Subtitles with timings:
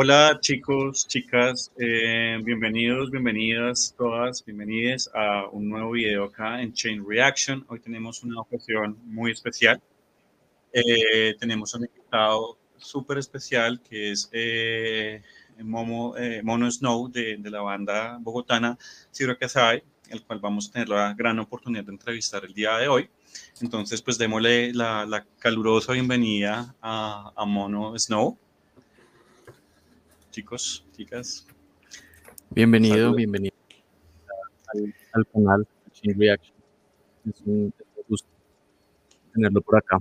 [0.00, 7.04] Hola chicos, chicas, eh, bienvenidos, bienvenidas todas, bienvenidas a un nuevo video acá en Chain
[7.04, 7.66] Reaction.
[7.66, 9.82] Hoy tenemos una ocasión muy especial.
[10.72, 15.20] Eh, tenemos un invitado súper especial que es eh,
[15.64, 18.78] Momo, Mono Snow de, la banda bogotana
[19.12, 22.86] Ciro Casay, el cual vamos a tener la gran oportunidad de entrevistar el día de
[22.86, 23.10] hoy.
[23.60, 28.38] Entonces, pues démosle la, la calurosa bienvenida a, a, Mono Snow.
[30.38, 31.48] Chicos, chicas.
[32.50, 33.56] Bienvenido, bienvenido
[34.72, 36.56] al, al canal Chain Reaction.
[37.28, 37.74] Es un,
[38.06, 38.28] gusto
[39.34, 39.98] tenerlo por acá.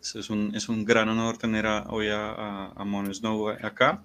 [0.00, 4.02] Es un, es un gran honor tener a, hoy a, a, Mono Snow acá.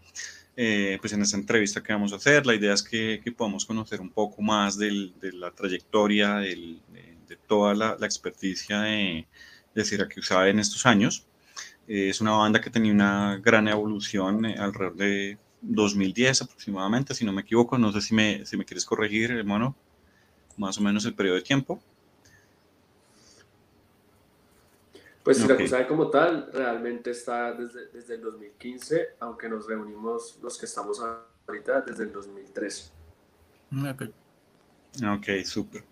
[0.57, 3.65] Eh, pues en esta entrevista que vamos a hacer, la idea es que, que podamos
[3.65, 8.81] conocer un poco más del, de la trayectoria, del, de, de toda la, la, experticia
[8.81, 9.25] de,
[9.73, 11.25] de Siracusa en estos años.
[11.89, 17.25] Eh, es una banda que tenía una gran evolución eh, alrededor de 2010 aproximadamente, si
[17.25, 17.79] no me equivoco.
[17.79, 19.75] No sé si me, si me quieres corregir, hermano,
[20.57, 21.81] más o menos el periodo de tiempo.
[25.23, 25.67] Pues okay.
[25.87, 31.01] como tal realmente está desde, desde el 2015, aunque nos reunimos los que estamos
[31.47, 32.91] ahorita desde el 2013.
[33.91, 34.03] Ok,
[35.17, 35.83] okay súper.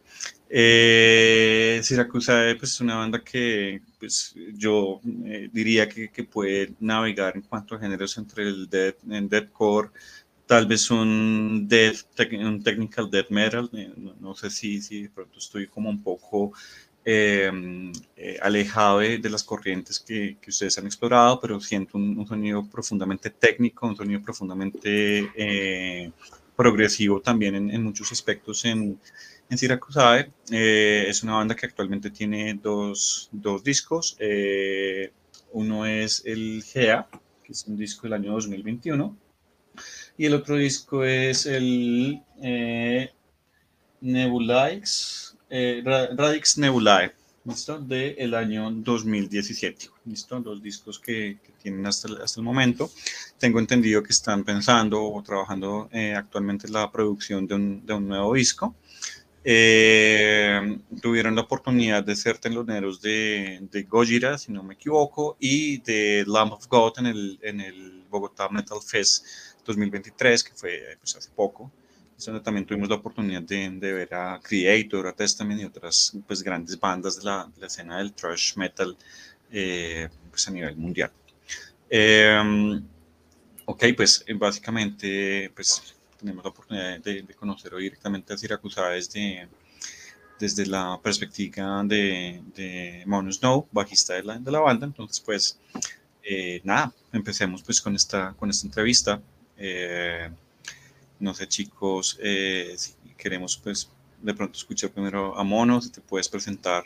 [0.48, 7.42] Eh, Siracusa pues, es una banda que pues, yo eh, diría que, puede navegar en
[7.42, 9.90] cuanto a géneros entre el death, en deathcore,
[10.46, 12.06] tal vez un, death,
[12.40, 16.54] un technical death metal, eh, no, sé si, si de pronto estoy como un poco
[17.06, 17.52] eh,
[18.16, 22.68] eh, alejado de, de, las corrientes que, que, ustedes han explorado, pero siento un, sonido
[22.68, 26.12] profundamente técnico, un sonido profundamente
[26.58, 29.00] progresivo también en, muchos aspectos en,
[29.50, 30.32] en Siracusae.
[30.52, 34.18] es una banda que actualmente tiene dos, dos discos.
[35.54, 37.08] uno es el GEA,
[37.44, 39.18] que es un disco del año 2021,
[40.18, 42.22] y el otro disco es el
[44.02, 47.14] Nebulix eh, Radix Nebulae,
[47.46, 47.80] ¿listo?
[47.80, 50.40] Del el año 2017, ¿listo?
[50.40, 52.90] Los discos que, que tienen hasta el, hasta el, momento.
[53.38, 57.94] Tengo entendido que están pensando o trabajando eh, actualmente en la producción de un, de
[57.94, 58.76] un nuevo disco.
[59.44, 65.78] Eh, tuvieron la oportunidad de ser teloneros de, de Gojira, si no me equivoco, y
[65.80, 69.26] de Lamb of God en el, en el Bogotá Metal Fest
[69.66, 71.72] 2023, que fue pues, hace poco
[72.26, 76.42] donde también tuvimos la oportunidad de, de, ver a Creator, a Testament y otras pues,
[76.42, 78.98] grandes bandas de la, de la escena del thrash metal
[79.52, 81.12] eh, pues, a nivel mundial.
[81.90, 82.82] Eh,
[83.66, 89.48] ok, pues básicamente pues, tenemos la oportunidad de, de conocer hoy directamente a Siracusa desde,
[90.40, 94.86] desde la perspectiva de, de Mono Snow, bajista de la, de la banda.
[94.86, 95.60] Entonces, pues
[96.24, 99.22] eh, nada, empecemos pues con esta, con esta entrevista.
[99.58, 100.30] Eh,
[101.20, 103.90] no sé, chicos, eh, si queremos pues
[104.22, 106.84] de pronto escuchar primero a Mono, si te puedes presentar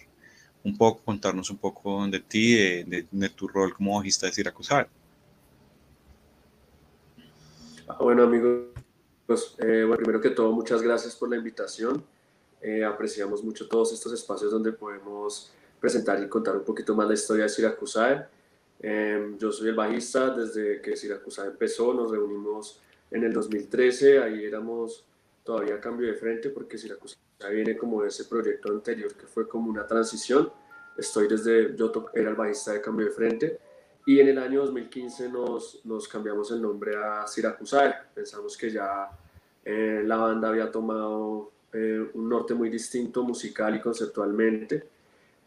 [0.63, 4.33] un poco, contarnos un poco de ti, de, de, de tu rol como bajista de
[4.33, 4.87] Siracusa.
[7.87, 8.67] Ah, bueno, amigos,
[9.25, 12.03] pues, eh, bueno, primero que todo, muchas gracias por la invitación.
[12.61, 17.15] Eh, apreciamos mucho todos estos espacios donde podemos presentar y contar un poquito más la
[17.15, 18.29] historia de Siracusa.
[18.79, 22.79] Eh, yo soy el bajista, desde que Siracusa empezó, nos reunimos
[23.09, 25.05] en el 2013, ahí éramos
[25.43, 27.17] todavía cambio de frente porque Siracusa
[27.51, 30.51] viene como de ese proyecto anterior que fue como una transición.
[30.97, 33.59] Estoy desde, yo era el bajista de cambio de frente
[34.05, 38.07] y en el año 2015 nos, nos cambiamos el nombre a Siracusa.
[38.13, 39.09] Pensamos que ya
[39.63, 44.83] eh, la banda había tomado eh, un norte muy distinto musical y conceptualmente.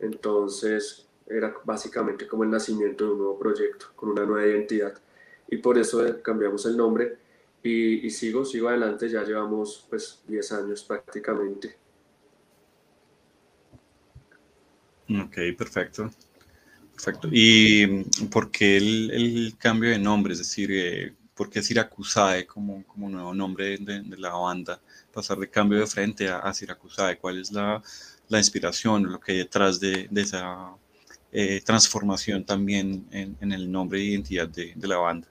[0.01, 4.95] Entonces era básicamente como el nacimiento de un nuevo proyecto con una nueva identidad
[5.49, 7.17] y por eso cambiamos el nombre
[7.65, 11.79] y, y, sigo, sigo adelante, ya llevamos pues 10 años prácticamente.
[15.09, 16.11] Ok, perfecto.
[16.95, 17.29] Perfecto.
[17.33, 20.35] ¿Y por qué el, cambio de nombre?
[20.35, 24.81] Es decir, eh, ¿por qué Siracusae como, como nuevo nombre de, la banda?
[25.13, 27.19] Pasar de cambio de frente a, a Siracusae.
[27.19, 27.83] ¿Cuál es la,
[28.29, 30.75] la inspiración, lo que hay detrás de, esa
[31.33, 35.29] eh, transformación también en, en, el nombre e identidad de, de la banda?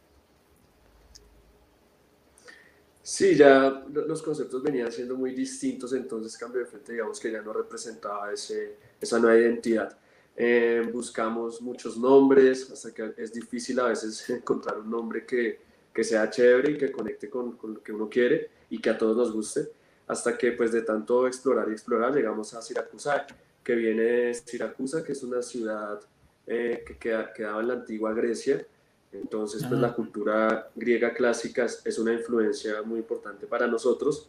[3.05, 7.41] Sí, ya los conceptos venían siendo muy distintos, entonces Cambio de Frente, digamos que ya
[7.41, 9.97] no representaba ese, esa nueva identidad.
[10.37, 15.59] Eh, buscamos muchos nombres, hasta que es difícil a veces encontrar un nombre que,
[15.93, 18.97] que sea chévere y que conecte con, con, lo que uno quiere y que a
[18.97, 19.67] todos nos guste,
[20.07, 23.27] hasta que pues de tanto explorar y explorar llegamos a Siracusa,
[23.65, 25.99] que viene de Siracusa, que es una ciudad
[26.47, 28.65] eh, que queda, quedaba en la antigua Grecia,
[29.13, 29.95] Entonces, pues la ah.
[29.95, 34.27] cultura griega clásica es una influencia muy importante para nosotros.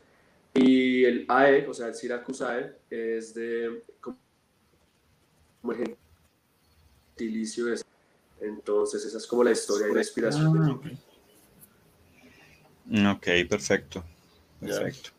[0.53, 4.17] Y el AE, o sea, el Siracusae, es de como
[7.17, 7.67] gentilicio.
[8.41, 10.81] Entonces, esa es como la historia y la inspiración.
[12.93, 14.05] Ah, ok, perfecto.
[14.61, 15.11] Perfecto.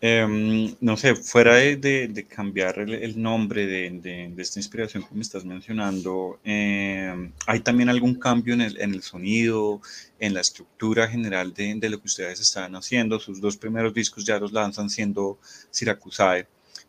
[0.00, 6.38] Em, no sé, fuera de, cambiar el, nombre de, esta inspiración que me estás mencionando,
[6.44, 9.80] em, ¿hay también algún cambio en el, sonido,
[10.20, 13.18] en la estructura general de, lo que ustedes están haciendo?
[13.18, 15.38] Sus dos primeros discos ya los lanzan siendo
[15.70, 16.46] Siracusae.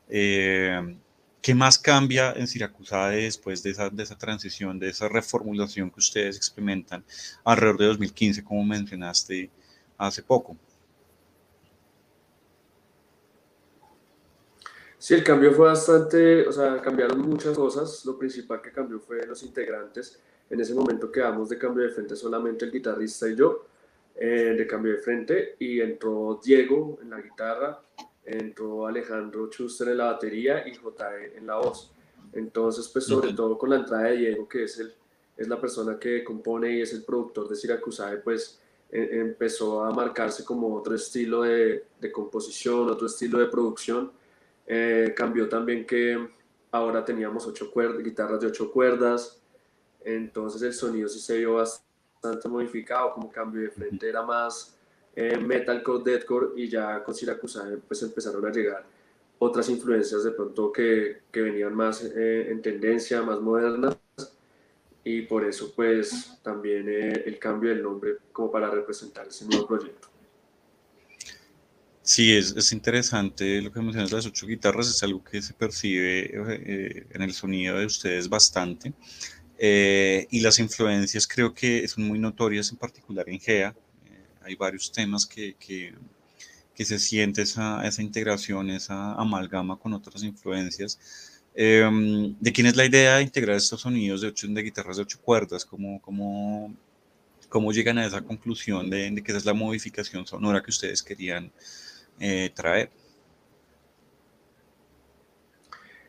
[0.07, 0.99] Em,
[1.41, 5.99] ¿Qué más cambia en Siracusae después de esa, de esa transición, de esa reformulación que
[5.99, 7.03] ustedes experimentan
[7.43, 9.49] alrededor de 2015, como mencionaste
[9.97, 10.57] hace poco?
[15.01, 18.05] Sí, el cambio fue bastante, o sea, cambiaron muchas cosas.
[18.05, 20.19] Lo principal que cambió fue los integrantes.
[20.49, 23.65] En ese momento quedamos de cambio de frente solamente el guitarrista y yo,
[24.13, 27.81] eh, de cambio de frente, y entró Diego en la guitarra,
[28.25, 31.93] entró Alejandro Schuster en la batería y JE en la voz.
[32.33, 34.93] Entonces, pues sobre todo con la entrada de Diego, que es, el,
[35.37, 38.59] es la persona que compone y es el productor de Siracusae, pues
[38.91, 44.18] e, empezó a marcarse como otro estilo de, de composición, otro estilo de producción
[44.69, 46.29] eh, cambió también que
[46.71, 49.41] ahora teníamos ocho cuerdas, guitarras de ocho cuerdas,
[50.01, 54.77] entonces el sonido sí se vio bastante modificado, como cambio de frente era más
[55.15, 58.85] eh, metalcore, deathcore y ya con Siracusa pues empezaron a llegar
[59.39, 63.97] otras influencias de pronto que, que venían más eh, en tendencia, más modernas
[65.03, 69.65] y por eso pues también eh, el cambio del nombre como para representar ese nuevo
[69.65, 70.09] proyecto.
[72.09, 76.31] Sí, es, es, interesante lo que mencionas, las ocho guitarras, es algo que se percibe
[76.33, 78.93] eh, en el sonido de ustedes bastante.
[79.59, 83.75] Eh, y las influencias creo que son muy notorias, en particular en GEA.
[84.07, 85.93] Eh, hay varios temas que, que,
[86.73, 90.97] que, se siente esa, esa integración, esa amalgama con otras influencias.
[91.53, 95.03] Em, ¿De quién es la idea de integrar estos sonidos de, ocho, de guitarras de
[95.03, 95.63] ocho cuerdas?
[95.63, 96.73] ¿Cómo, cómo,
[97.49, 101.03] cómo llegan a esa conclusión de, de que esa es la modificación sonora que ustedes
[101.03, 101.51] querían?
[102.19, 102.89] Eh, traer.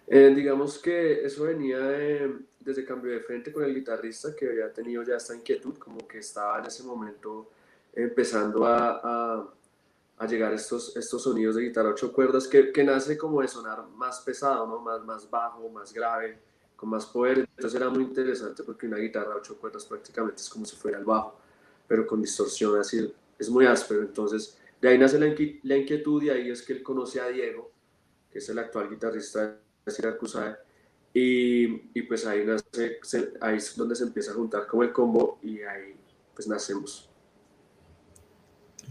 [0.07, 1.79] Eh, digamos que eso venía
[2.59, 6.19] desde cambio de frente con el guitarrista que había tenido ya esta inquietud, como que
[6.19, 7.51] estaba en ese momento
[7.93, 9.49] empezando a,
[10.19, 13.87] a, llegar estos, estos sonidos de guitarra ocho cuerdas que, que, nace como de sonar
[13.95, 14.81] más pesado, ¿no?
[14.81, 16.39] más, más bajo, más grave,
[16.77, 17.39] con más poder.
[17.39, 21.05] Entonces era muy interesante porque una guitarra ocho cuerdas prácticamente es como si fuera el
[21.05, 21.39] bajo,
[21.89, 24.03] pero con distorsión así, es muy áspero.
[24.03, 27.73] Entonces de ahí nace la, inquietud y ahí es que él conoce a Diego,
[28.31, 30.56] que es el actual guitarrista de Siracusae,
[31.12, 33.00] y, y pues ahí, nace,
[33.41, 35.94] ahí es donde se empieza a juntar como el combo y ahí
[36.35, 37.09] pues nacemos.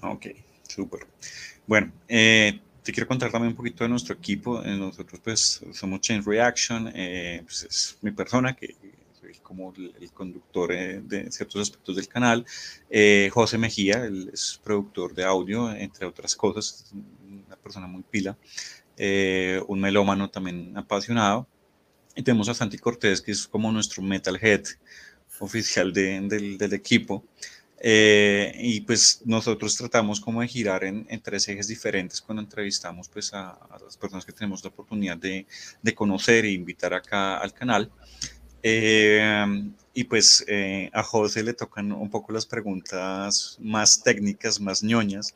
[0.02, 0.28] Ok,
[0.68, 1.08] súper.
[1.66, 4.64] Bueno, eh, te quiero contar también un poquito de nuestro equipo.
[4.64, 8.76] Eh, nosotros pues somos Chain Reaction, eh, pues es mi persona que
[9.38, 12.46] como el, conductor eh, de ciertos aspectos del canal.
[12.90, 16.92] Eh, José Mejía, él es productor de audio, entre otras cosas,
[17.28, 18.38] una persona muy pila,
[18.98, 21.48] eh, un melómano también apasionado.
[22.16, 24.64] Y tenemos a Santi Cortés, que es como nuestro metalhead
[25.40, 27.24] oficial del, del, equipo.
[27.82, 33.34] y pues nosotros tratamos como de girar en, en, tres ejes diferentes cuando entrevistamos pues
[33.34, 35.46] a, a, las personas que tenemos la oportunidad de,
[35.82, 37.90] de conocer e invitar acá al canal.
[38.64, 44.84] Eh, y pues eh, a José le tocan un poco las preguntas más técnicas, más
[44.84, 45.36] ñoñas.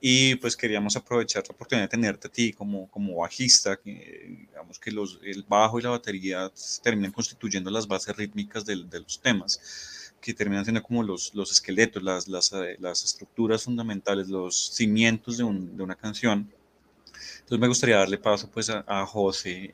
[0.00, 4.78] Y pues queríamos aprovechar la oportunidad de tenerte a ti como, como bajista, que, digamos
[4.78, 6.52] que los, el bajo y la batería
[6.82, 11.50] terminan constituyendo las bases rítmicas de, de los temas, que terminan siendo como los, los
[11.50, 16.52] esqueletos, las, las, eh, las, estructuras fundamentales, los cimientos de, un, de, una canción.
[17.36, 19.70] Entonces me gustaría darle paso pues a, a José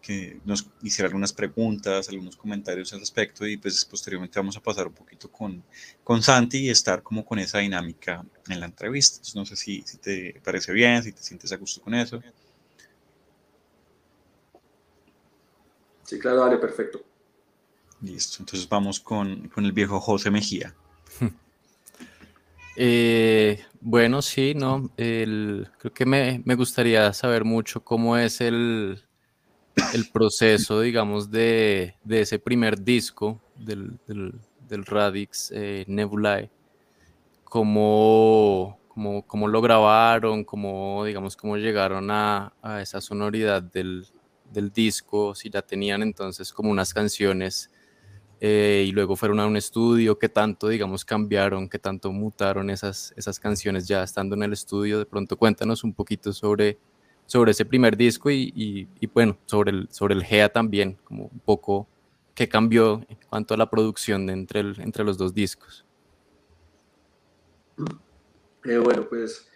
[0.00, 4.86] que nos hiciera algunas preguntas, algunos comentarios al respecto y pues posteriormente vamos a pasar
[4.86, 5.62] un poquito con,
[6.02, 9.20] con Santi y estar como con esa dinámica en la entrevista.
[9.34, 12.20] no sé si, si te parece bien, si te sientes a gusto con eso.
[16.04, 17.04] Sí, claro, dale, perfecto.
[18.00, 20.74] Listo, entonces vamos con, con el viejo José Mejía.
[22.82, 29.04] Eh, bueno, sí, no, el, creo que me, me gustaría saber mucho cómo es el,
[29.94, 36.50] el proceso, digamos, de, de ese primer disco del, del, Radix eh, Nebulae,
[37.44, 44.06] cómo, cómo, cómo, lo grabaron, cómo, digamos, cómo llegaron a, a esa sonoridad del,
[44.52, 47.70] del, disco, si ya tenían entonces como unas canciones
[48.40, 53.12] eh, y luego fueron a un estudio, qué tanto, digamos, cambiaron, qué tanto mutaron esas,
[53.16, 54.98] esas canciones ya estando en el estudio.
[54.98, 56.78] De pronto cuéntanos un poquito sobre,
[57.30, 58.52] sobre ese primer disco y,
[58.98, 61.86] y, bueno, sobre el, sobre el GEA también, como un poco
[62.34, 65.84] qué cambió en cuanto a la producción entre, el, entre los dos discos.
[68.64, 69.48] Eh, bueno, pues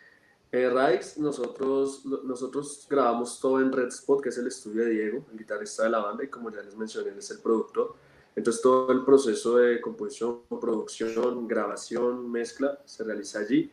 [0.52, 0.71] eh,
[1.16, 5.83] nosotros, nosotros grabamos todo en Red Spot, que es el estudio de Diego, el guitarrista
[5.83, 7.97] de la banda, y como ya les mencioné, él es el productor.
[8.37, 13.73] Entonces todo el proceso de composición, producción, grabación, mezcla se realiza allí.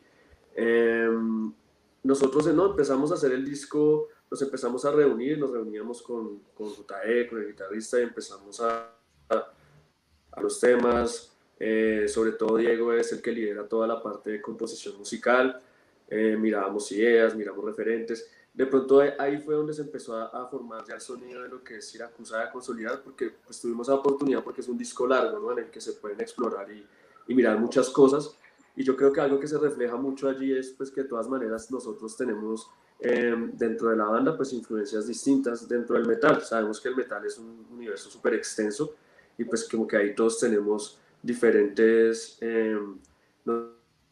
[0.56, 1.54] Em,
[2.04, 6.70] nosotros no, empezamos a hacer el disco, nos empezamos a reunir, nos reuníamos con, con
[6.70, 8.94] JE, con el guitarrista y empezamos a,
[9.30, 11.36] a, los temas.
[11.60, 15.62] Eh, sobre todo Diego es el que lidera toda la parte de composición musical.
[16.10, 20.96] Eh, mirábamos ideas, miramos referentes de pronto ahí fue donde se empezó a, formar ya
[20.96, 24.62] el sonido de lo que es Siracusa de consolidar, porque pues tuvimos la oportunidad, porque
[24.62, 25.54] es un disco largo, ¿no?
[25.54, 26.86] En el que se pueden explorar y,
[27.34, 28.38] mirar muchas cosas.
[28.76, 31.28] Y yo creo que algo que se refleja mucho allí es pues que de todas
[31.28, 36.42] maneras nosotros tenemos em, dentro de la banda pues influencias distintas dentro del metal.
[36.42, 38.96] Sabemos que el metal es un universo súper extenso
[39.38, 42.98] y pues como que ahí todos tenemos diferentes, em,
[43.46, 43.70] nos,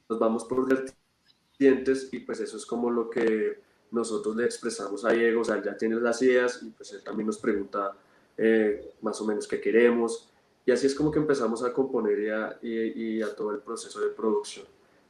[0.09, 3.61] nos vamos por vertientes y pues eso es como lo que
[3.91, 7.27] nosotros le expresamos a Diego, o sea, ya tiene las ideas y pues él también
[7.27, 7.95] nos pregunta
[8.37, 10.28] eh, más o menos qué queremos.
[10.69, 13.99] Y así es como que empezamos a componer y a, y, a, todo el proceso
[14.01, 14.67] de producción.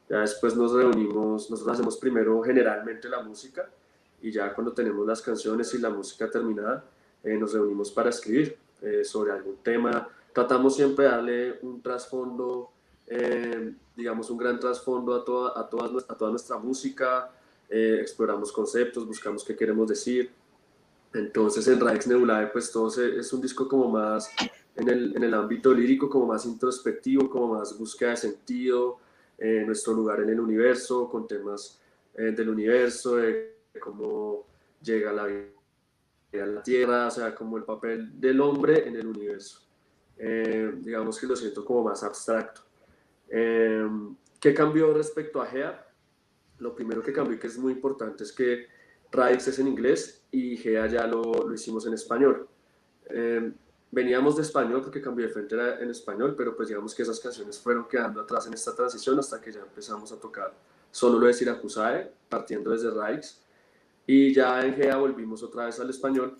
[0.08, 3.68] Ya después nos reunimos, nosotros hacemos primero generalmente la música
[4.22, 6.82] y ya cuando tenemos las canciones y la música terminada,
[7.22, 10.08] eh, nos reunimos para escribir eh, sobre algún tema.
[10.32, 12.70] Tratamos siempre de darle un trasfondo,
[13.94, 17.30] digamos, un gran trasfondo a toda, a, toda, a toda nuestra música,
[17.68, 20.30] eh, exploramos conceptos, buscamos qué queremos decir.
[21.12, 24.30] Entonces en Raix Nebulae pues todo es un disco como más
[24.76, 28.98] en el, en el, ámbito lírico, como más introspectivo, como más búsqueda de sentido,
[29.38, 31.80] eh, nuestro lugar en el universo, con temas
[32.14, 34.46] eh, del universo, de cómo
[34.82, 39.06] llega la vida a la Tierra, o sea, como el papel del hombre en el
[39.06, 39.60] universo.
[40.16, 42.62] digamos que lo siento como más abstracto.
[43.28, 45.90] ¿Qué cambió respecto a Gea?
[46.60, 48.66] lo primero que cambió y que es muy importante es que
[49.10, 52.48] Radix es en inglés y GEA ya lo, lo hicimos en español.
[53.06, 53.54] Em,
[53.90, 57.58] veníamos de español porque cambió de frente en español, pero pues digamos que esas canciones
[57.58, 60.52] fueron quedando atrás en esta transición hasta que ya empezamos a tocar
[60.90, 63.40] solo lo de Siracusae, partiendo desde Radix.
[64.06, 66.36] Y ya en GEA volvimos otra vez al español,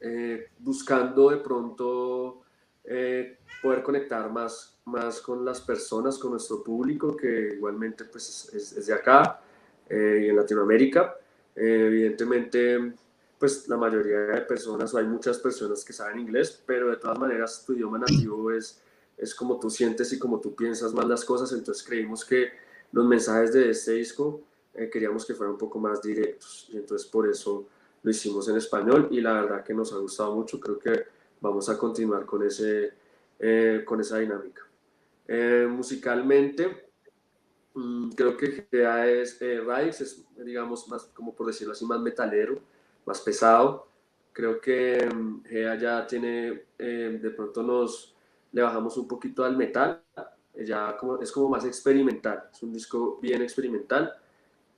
[0.00, 2.42] eh, buscando de pronto
[2.84, 8.86] eh, poder conectar más, más con las personas, con nuestro público, que igualmente pues, es,
[8.86, 9.40] de acá
[9.88, 11.14] eh, y en Latinoamérica.
[11.54, 12.94] Eh, evidentemente,
[13.42, 17.18] pues la mayoría de personas, o hay muchas personas que saben inglés, pero de todas
[17.18, 18.80] maneras tu idioma nativo es,
[19.16, 22.52] es como tú sientes y como tú piensas más las cosas, entonces creímos que
[22.92, 24.42] los mensajes de este disco
[24.92, 27.66] queríamos que fueran un poco más directos, y entonces por eso
[28.04, 31.06] lo hicimos en español y la verdad que nos ha gustado mucho, creo que
[31.40, 32.92] vamos a continuar con, ese,
[33.40, 34.62] eh, con esa dinámica.
[35.26, 36.90] Eh, musicalmente,
[37.74, 42.70] mm, creo que GEA es, eh, es, digamos, más, como por decirlo así, más metalero,
[43.06, 43.86] más pesado.
[44.32, 45.42] Creo que mm,
[45.80, 48.14] ya tiene, eh, de pronto nos
[48.52, 50.02] le bajamos un poquito al metal,
[50.54, 54.12] ya como, es como más experimental, es un disco bien experimental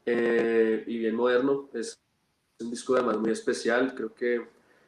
[0.07, 1.99] y bien moderno, es
[2.61, 4.47] un disco además muy especial, creo que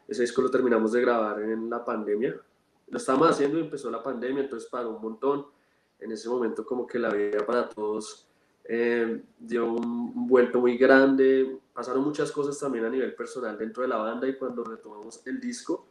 [0.09, 2.37] ese disco lo terminamos de grabar en la pandemia.
[2.89, 5.47] Lo estábamos haciendo y empezó la pandemia, entonces paró un montón.
[5.99, 8.29] En ese momento como que la vida para todos
[8.65, 11.59] eh, dio un, vuelto muy grande.
[11.77, 15.39] Pasaron muchas cosas también a nivel personal dentro de la banda y cuando retomamos el
[15.39, 15.89] disco,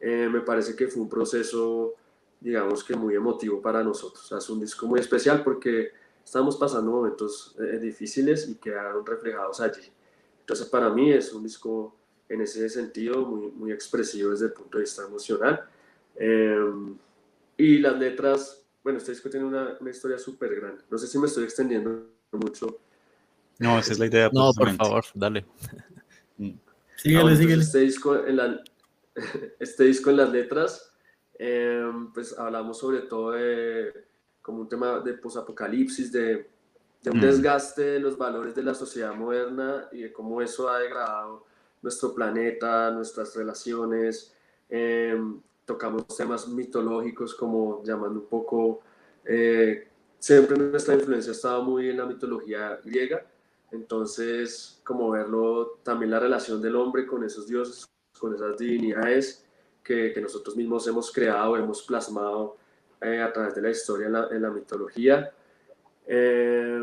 [0.00, 1.92] eh, me parece que fue un proceso,
[2.40, 4.32] digamos que muy emotivo para nosotros.
[4.32, 5.90] Es un disco muy especial porque
[6.24, 9.92] estamos pasando momentos eh, difíciles y quedaron reflejados allí.
[10.40, 11.94] Entonces para mí es un disco
[12.30, 15.68] en ese sentido, muy, muy expresivo desde el punto de vista emocional.
[16.14, 16.96] Em,
[17.58, 20.82] y las letras, bueno, este disco tiene una, una historia súper grande.
[20.88, 22.85] No sé si me estoy extendiendo mucho.
[23.58, 24.30] No, esa es la idea.
[24.32, 25.44] No, por favor, dale.
[26.38, 26.50] Mm.
[26.96, 27.62] Síguele, síguele.
[27.62, 28.62] Este disco, en la,
[29.58, 30.92] este disco en las letras,
[31.38, 34.04] em, pues hablamos sobre todo de
[34.42, 36.50] como un tema de posapocalipsis, de,
[37.02, 37.22] de un mm.
[37.22, 41.46] desgaste de los valores de la sociedad moderna y de cómo eso ha degradado
[41.80, 44.34] nuestro planeta, nuestras relaciones.
[44.68, 48.80] Em, tocamos temas mitológicos como llamando un poco,
[49.24, 53.24] eh, siempre nuestra influencia ha estado muy en la mitología griega,
[53.72, 57.86] entonces como verlo también la relación del hombre con esos dioses,
[58.18, 59.44] con esas divinidades
[59.82, 62.56] que, que, nosotros mismos hemos creado, hemos plasmado
[63.00, 65.32] eh, a través de la historia en la, en la mitología.
[66.06, 66.80] Eh,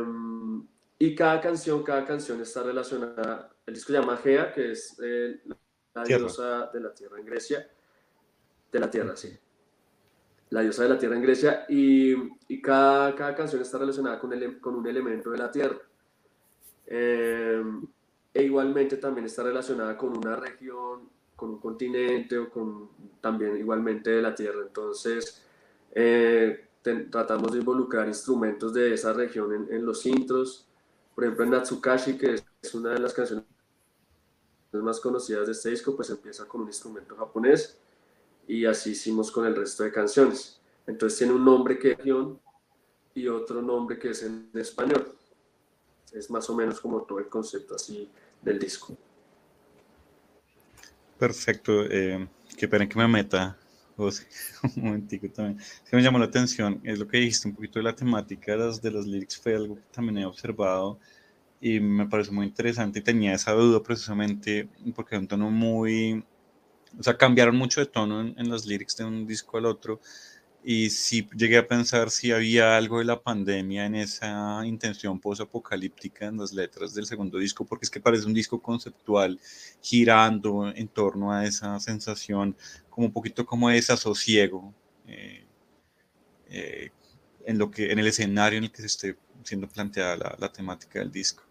[1.00, 5.42] y cada canción, cada canción está relacionada, el disco se llama Gea, que es eh,
[5.94, 7.68] la diosa de la tierra en Grecia,
[8.72, 9.38] de la tierra, sí.
[10.50, 12.14] La diosa de la tierra en Grecia, y,
[12.48, 15.78] y cada, cada, canción está relacionada con, el, con un elemento de la tierra.
[16.96, 17.64] Eh,
[18.36, 24.12] e igualmente también está relacionada con una región, con un continente o con también igualmente
[24.12, 24.62] de la tierra.
[24.62, 25.42] Entonces,
[25.92, 26.68] eh,
[27.10, 30.68] tratamos de involucrar instrumentos de esa región en, en, los intros.
[31.16, 33.44] Por ejemplo, en Natsukashi, que es una de las canciones
[34.72, 37.80] más conocidas de este disco, pues empieza con un instrumento japonés
[38.48, 40.62] y así hicimos con el resto de canciones.
[40.86, 42.00] Entonces tiene un nombre que es
[43.16, 45.08] y otro nombre que es en español.
[46.14, 48.10] Es más o menos como todo el concepto así
[48.42, 48.96] del disco.
[51.18, 51.86] Perfecto.
[51.90, 52.28] Eh,
[52.58, 53.58] qué pena que me meta,
[53.96, 54.28] José,
[54.76, 55.60] un momentico también.
[55.84, 58.58] Se me llamó la atención, es lo que dijiste, un poquito de la temática de
[58.58, 61.00] las, de las lyrics fue algo que también he observado
[61.62, 66.24] y me parece muy interesante y tenía esa duda precisamente porque es un tono muy,
[67.00, 70.02] o sea, cambiaron mucho de tono en, en las lyrics de un disco al otro
[70.64, 76.28] y sí llegué a pensar si había algo de la pandemia en esa intención post-apocalíptica
[76.28, 79.40] en las letras del segundo disco, porque es que parece un disco conceptual
[79.82, 82.56] girando en torno a esa sensación,
[82.90, 84.74] como un poquito como de desasosiego
[85.06, 85.46] eh,
[86.48, 86.92] eh,
[87.46, 90.52] en, lo que, en el escenario en el que se esté siendo planteada la, la
[90.52, 91.44] temática del disco.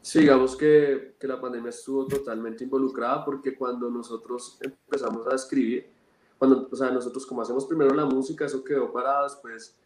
[0.00, 5.97] Sí, digamos que, que la pandemia estuvo totalmente involucrada porque cuando nosotros empezamos a escribir,
[6.38, 9.76] cuando, o sea, nosotros como hacemos primero la música, eso quedó parado, después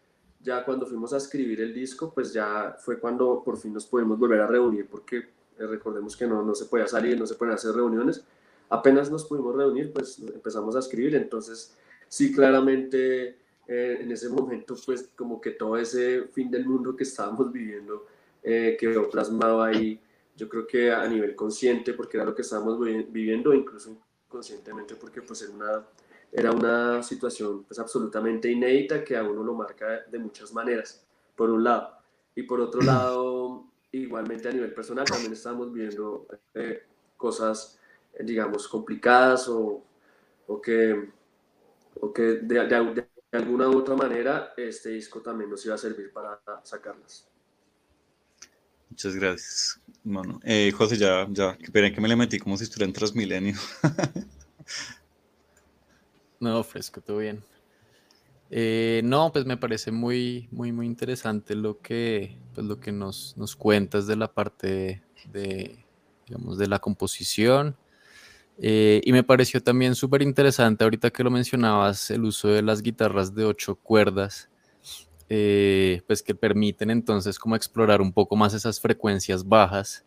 [0.41, 4.19] ya cuando fuimos a escribir el disco, pues ya fue cuando por fin nos pudimos
[4.19, 7.55] volver a reunir, porque eh, recordemos que no, no se podía salir, no se podían
[7.55, 8.25] hacer reuniones.
[8.69, 11.77] Apenas nos pudimos reunir, pues empezamos a escribir, entonces
[12.09, 13.39] sí, claramente
[13.69, 18.07] eh, en ese momento, pues como que todo ese fin del mundo que estábamos viviendo
[18.43, 20.01] eh, quedó plasmado ahí,
[20.37, 25.23] yo creo que a nivel consciente, porque era lo que estábamos viviendo, incluso inconscientemente, porque
[25.23, 25.87] pues era una
[26.33, 31.05] era una situación pues absolutamente inédita que a uno lo marca de muchas maneras,
[31.37, 31.99] por un lado.
[32.35, 36.85] Y por otro lado, igualmente a nivel personal también estamos viendo eh,
[37.19, 37.79] cosas,
[38.19, 39.85] digamos, complicadas o,
[40.47, 41.11] o que,
[42.01, 45.79] o que de, de, de, alguna u otra manera este disco también nos iba a
[45.79, 47.29] servir para sacarlas.
[48.89, 49.81] Muchas gracias.
[50.03, 53.55] Bueno, eh, José, ya, ya, que me le metí como si estuviera en Transmilenio.
[56.43, 57.45] No, fresco, todo bien.
[58.51, 63.37] Eh, no, pues me parece muy, muy, muy interesante lo que, pues lo que nos,
[63.37, 65.87] nos cuentas de la parte de,
[66.27, 67.77] digamos, de la composición.
[68.59, 72.83] Eh, y me pareció también súper interesante ahorita que lo mencionabas, el uso de las
[72.83, 74.51] guitarras de ocho cuerdas,
[75.29, 80.05] eh, pues que permiten entonces como explorar un poco más esas frecuencias bajas.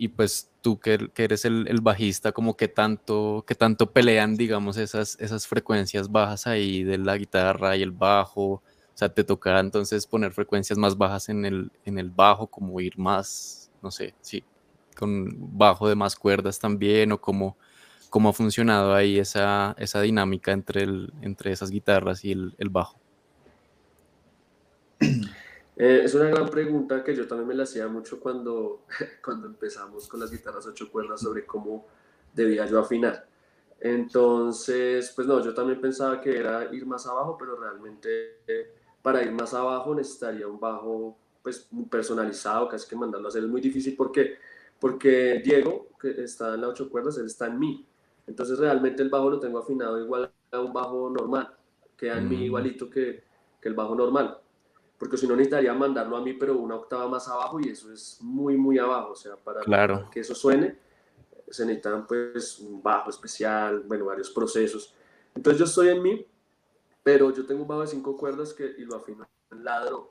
[0.00, 5.18] Y pues tú que, eres el, bajista, como que tanto, que tanto pelean, digamos, esas,
[5.20, 8.42] esas frecuencias bajas ahí de la guitarra y el bajo.
[8.42, 8.62] O
[8.94, 12.96] sea, te tocará entonces poner frecuencias más bajas en el, en el bajo, como ir
[12.96, 14.42] más, no sé, sí,
[14.96, 17.58] con bajo de más cuerdas también, o cómo,
[18.08, 22.70] cómo ha funcionado ahí esa, esa dinámica entre, el, entre esas guitarras y el, el
[22.70, 22.98] bajo.
[25.82, 28.84] Eh, es una gran pregunta que yo también me la hacía mucho cuando,
[29.24, 31.86] cuando empezamos con las guitarras ocho cuerdas sobre cómo
[32.34, 33.26] debía yo afinar.
[33.80, 39.22] Entonces, pues no, yo también pensaba que era ir más abajo, pero realmente eh, para
[39.22, 43.62] ir más abajo necesitaría un bajo pues personalizado, casi que mandarlo a hacer es muy
[43.62, 44.36] difícil porque
[44.78, 47.86] porque Diego, que está en las ocho cuerdas, él está en mi.
[48.26, 51.54] Entonces realmente el bajo lo tengo afinado igual a un bajo normal,
[51.96, 52.42] queda en mi mm.
[52.42, 53.24] igualito que,
[53.58, 54.39] que el bajo normal
[55.00, 58.18] porque si no necesitaría mandarlo a mí, pero una octava más abajo y eso es
[58.20, 59.12] muy, muy abajo.
[59.12, 59.62] O sea, para
[60.10, 60.76] que eso suene,
[61.48, 64.94] se necesitan pues un bajo especial, bueno, varios procesos.
[65.34, 66.26] Entonces yo estoy en mi,
[67.02, 70.10] pero yo tengo un bajo de cinco cuerdas que, y lo afino en la drop.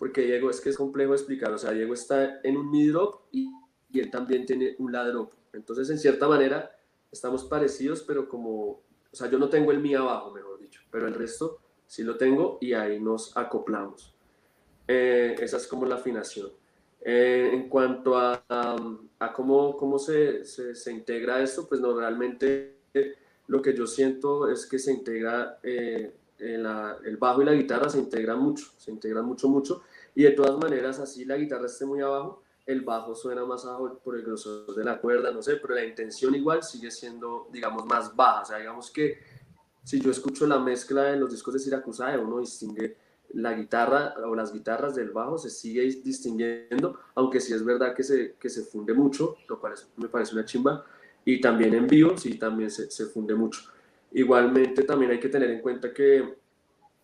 [0.00, 3.20] Porque Diego, es que es complejo explicar, o sea, Diego está en un mi drop
[3.30, 3.48] y,
[3.88, 5.32] y él también tiene un la drop.
[5.52, 6.76] Entonces, en cierta manera,
[7.12, 11.06] estamos parecidos, pero como, o sea, yo no tengo el mi abajo, mejor dicho, pero
[11.06, 14.14] el resto sí lo tengo y ahí nos acoplamos.
[14.86, 16.50] Eh, esa es como la afinación.
[17.00, 22.76] Eh, en cuanto a, a, cómo, cómo se, se, integra esto, pues no, realmente
[23.46, 27.98] lo que yo siento es que se integra, eh, el bajo y la guitarra se
[27.98, 29.82] integran mucho, se integran mucho, mucho,
[30.14, 33.98] y de todas maneras, así la guitarra esté muy abajo, el bajo suena más abajo
[34.04, 37.86] por el grosor de la cuerda, no sé, pero la intención igual sigue siendo, digamos,
[37.86, 38.42] más baja.
[38.42, 39.18] O sea, digamos que
[39.88, 42.94] si yo escucho la mezcla de los discos de Siracusa, uno distingue
[43.30, 48.02] la guitarra o las guitarras del bajo, se sigue distinguiendo, aunque sí es verdad que
[48.02, 50.84] se, que se funde mucho, lo cual me parece una chimba,
[51.24, 53.62] y también en vivo sí también se, se funde mucho.
[54.12, 56.36] Igualmente también hay que tener en cuenta que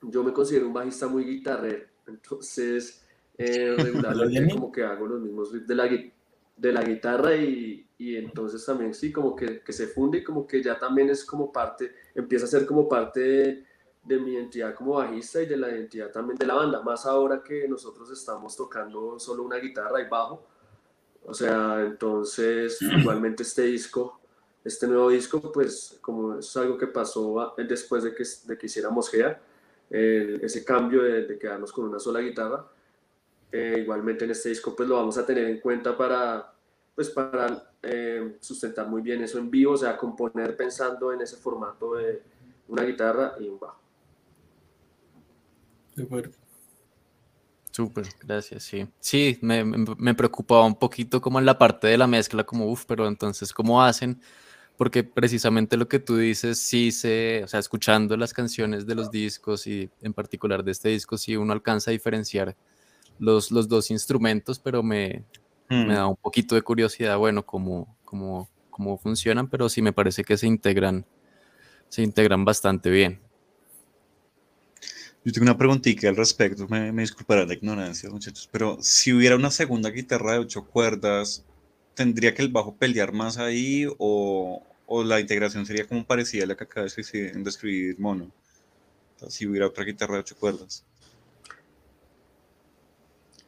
[0.02, 3.02] yo me considero un bajista muy guitarrero, entonces
[3.38, 8.16] eh, regularmente como que hago los mismos riffs de la, de la guitarra y, y
[8.16, 11.52] entonces también sí, como que, que, se funde y como que ya también es como
[11.52, 13.64] parte, empieza a ser como parte de,
[14.02, 17.42] de, mi identidad como bajista y de la identidad también de la banda, más ahora
[17.42, 20.46] que nosotros estamos tocando solo una guitarra y bajo,
[21.24, 24.20] o sea, entonces igualmente este disco,
[24.64, 29.10] este nuevo disco, pues como es algo que pasó después de que, de que hiciéramos
[29.10, 29.40] GEA,
[29.90, 32.66] ese cambio de, de quedarnos con una sola guitarra,
[33.56, 36.53] eh, igualmente en este disco pues lo vamos a tener en cuenta para,
[36.94, 41.36] pues, para eh, sustentar muy bien eso en vivo, o sea, componer pensando en ese
[41.36, 42.22] formato de
[42.68, 43.80] una guitarra y un bajo.
[45.94, 46.30] Súper.
[47.70, 48.86] Súper, gracias, sí.
[49.00, 52.84] Sí, me, me, preocupaba un poquito como en la parte de la mezcla, como, uff,
[52.86, 54.20] pero entonces, ¿cómo hacen?
[54.76, 59.10] Porque precisamente lo que tú dices, sí se, o sea, escuchando las canciones de los
[59.10, 62.56] discos y en particular de este disco, sí uno alcanza a diferenciar
[63.18, 65.24] los, los dos instrumentos, pero me,
[65.68, 65.88] me, mm.
[65.88, 70.36] da un poquito de curiosidad, bueno, cómo, cómo, cómo funcionan, pero sí me parece que
[70.36, 71.04] se integran,
[71.88, 73.20] se integran bastante bien.
[75.24, 79.36] Yo tengo una preguntita al respecto, me, me disculpará la ignorancia, muchachos, pero si hubiera
[79.36, 81.44] una segunda guitarra de ocho cuerdas,
[81.94, 86.46] ¿tendría que el bajo pelear más ahí o, o la integración sería como parecida a
[86.48, 88.30] la que acaba de describir Mono?
[89.28, 90.84] si hubiera otra guitarra de ocho cuerdas.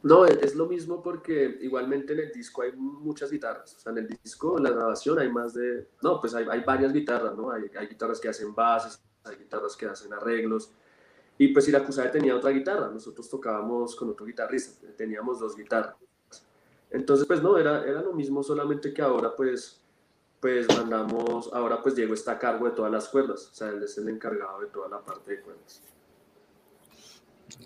[0.03, 3.75] No, es lo mismo porque igualmente en el disco hay muchas guitarras.
[3.75, 5.89] O sea, en el disco, en la grabación hay más de...
[6.01, 7.51] No, pues hay, hay varias guitarras, ¿no?
[7.51, 10.71] Hay, hay, guitarras que hacen bases, hay guitarras que hacen arreglos.
[11.37, 12.89] Y pues Iracusae tenía otra guitarra.
[12.89, 14.87] Nosotros tocábamos con otro guitarrista.
[14.95, 15.95] Teníamos dos guitarras.
[16.89, 19.81] Entonces, pues no, era, era lo mismo, solamente que ahora pues
[20.39, 23.81] pues mandamos, ahora pues Diego está a cargo de todas las cuerdas, o sea, él
[23.83, 25.81] es el encargado de toda la parte de cuerdas.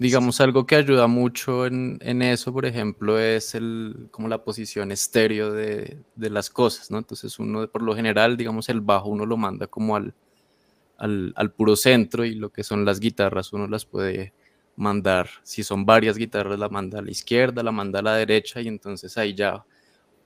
[0.02, 4.92] Digamos, algo que ayuda mucho en, en, eso, por ejemplo, es el, como la posición
[4.92, 6.98] estéreo de, de, las cosas, ¿no?
[6.98, 10.16] Entonces uno, por lo general, digamos, el bajo uno lo manda como al,
[10.98, 14.34] al, al, puro centro y lo que son las guitarras uno las puede
[14.76, 18.60] mandar, si son varias guitarras, la manda a la izquierda, la manda a la derecha
[18.60, 19.64] y entonces ahí ya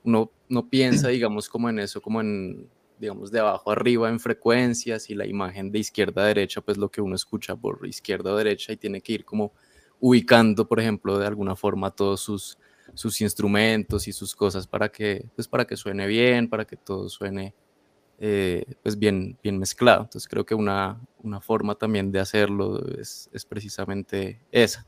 [0.04, 2.66] uno no piensa, digamos, como en eso, como en
[2.98, 6.90] digamos, de abajo arriba en frecuencias y la imagen de izquierda a derecha, pues lo
[6.90, 9.52] que uno escucha por izquierda o derecha y tiene que ir como
[10.00, 12.58] ubicando, por ejemplo, de alguna forma todos sus,
[12.94, 17.08] sus instrumentos y sus cosas para que, pues para que suene bien, para que todo
[17.08, 17.54] suene
[18.18, 20.02] eh, pues bien, bien mezclado.
[20.02, 24.86] Entonces creo que una, una forma también de hacerlo es, es precisamente esa.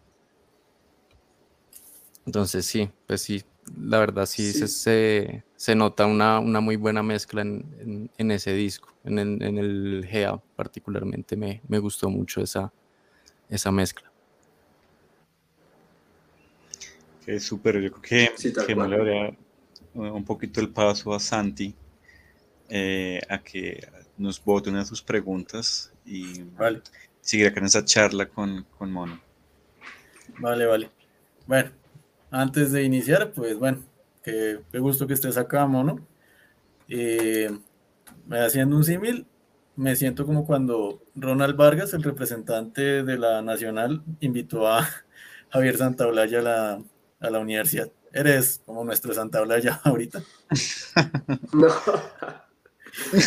[2.24, 3.42] Entonces sí, pues sí,
[3.76, 8.94] la verdad sí, Se, se, nota una, una, muy buena mezcla en, en, ese disco,
[9.04, 12.72] en en el GEA particularmente me, me, gustó mucho esa,
[13.48, 14.12] esa mezcla.
[17.28, 19.36] Es súper, yo creo que, que me le daría
[19.92, 21.74] un poquito el paso a Santi
[22.70, 23.86] eh, a que
[24.16, 26.80] nos bote una de sus preguntas y vale.
[27.20, 29.20] seguir acá en esa charla con, con Mono.
[30.38, 30.90] Vale, vale.
[31.46, 31.70] Bueno,
[32.30, 33.82] antes de iniciar, pues bueno,
[34.22, 36.00] que me gusto que estés acá, mono.
[36.88, 37.50] Eh,
[38.30, 39.26] haciendo un símil,
[39.76, 44.88] me siento como cuando Ronald Vargas, el representante de la Nacional, invitó a
[45.50, 46.82] Javier Santaolalla a la,
[47.20, 47.90] a la universidad.
[48.12, 50.22] Eres como nuestro Santaolalla ahorita.
[51.52, 51.68] No.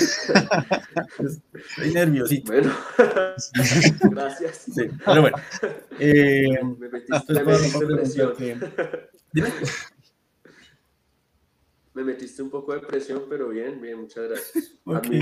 [1.53, 2.51] Estoy nerviosito.
[2.51, 2.75] Bueno,
[4.11, 4.65] gracias.
[4.73, 5.37] Sí, pero bueno.
[5.99, 8.33] Eh, me metiste, me metiste presión.
[9.31, 9.49] Dime.
[11.93, 14.71] Me metiste un poco de presión, pero bien, bien, muchas gracias.
[14.85, 15.19] Okay.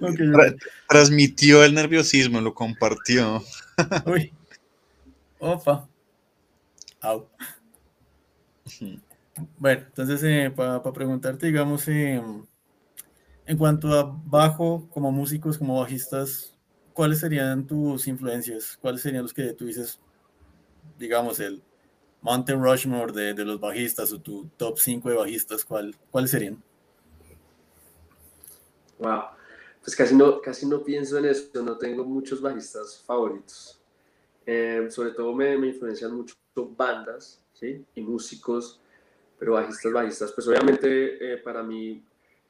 [0.00, 0.56] okay.
[0.88, 3.42] Transmitió el nerviosismo, lo compartió.
[4.06, 4.32] Uy.
[5.38, 5.89] Opa.
[7.00, 7.28] Au.
[9.58, 12.20] Bueno, entonces eh, para preguntarte, digamos, eh,
[13.46, 16.54] en cuanto a bajo, como músicos, como bajistas,
[16.92, 18.78] ¿cuáles serían tus influencias?
[18.80, 19.98] ¿Cuáles serían los que tú dices,
[20.98, 21.62] digamos, el
[22.20, 25.64] Mountain Rushmore de, de los bajistas o tu top 5 de bajistas?
[25.64, 26.62] ¿cuál, ¿Cuáles serían?
[28.98, 29.22] Wow,
[29.82, 33.80] pues casi no, casi no pienso en eso, no tengo muchos bajistas favoritos.
[34.44, 37.84] Eh, sobre todo me, me influencian mucho bandas, ¿sí?
[37.94, 38.80] Y músicos,
[39.38, 42.04] pero bajistas, bajistas, pues obviamente eh, para mí,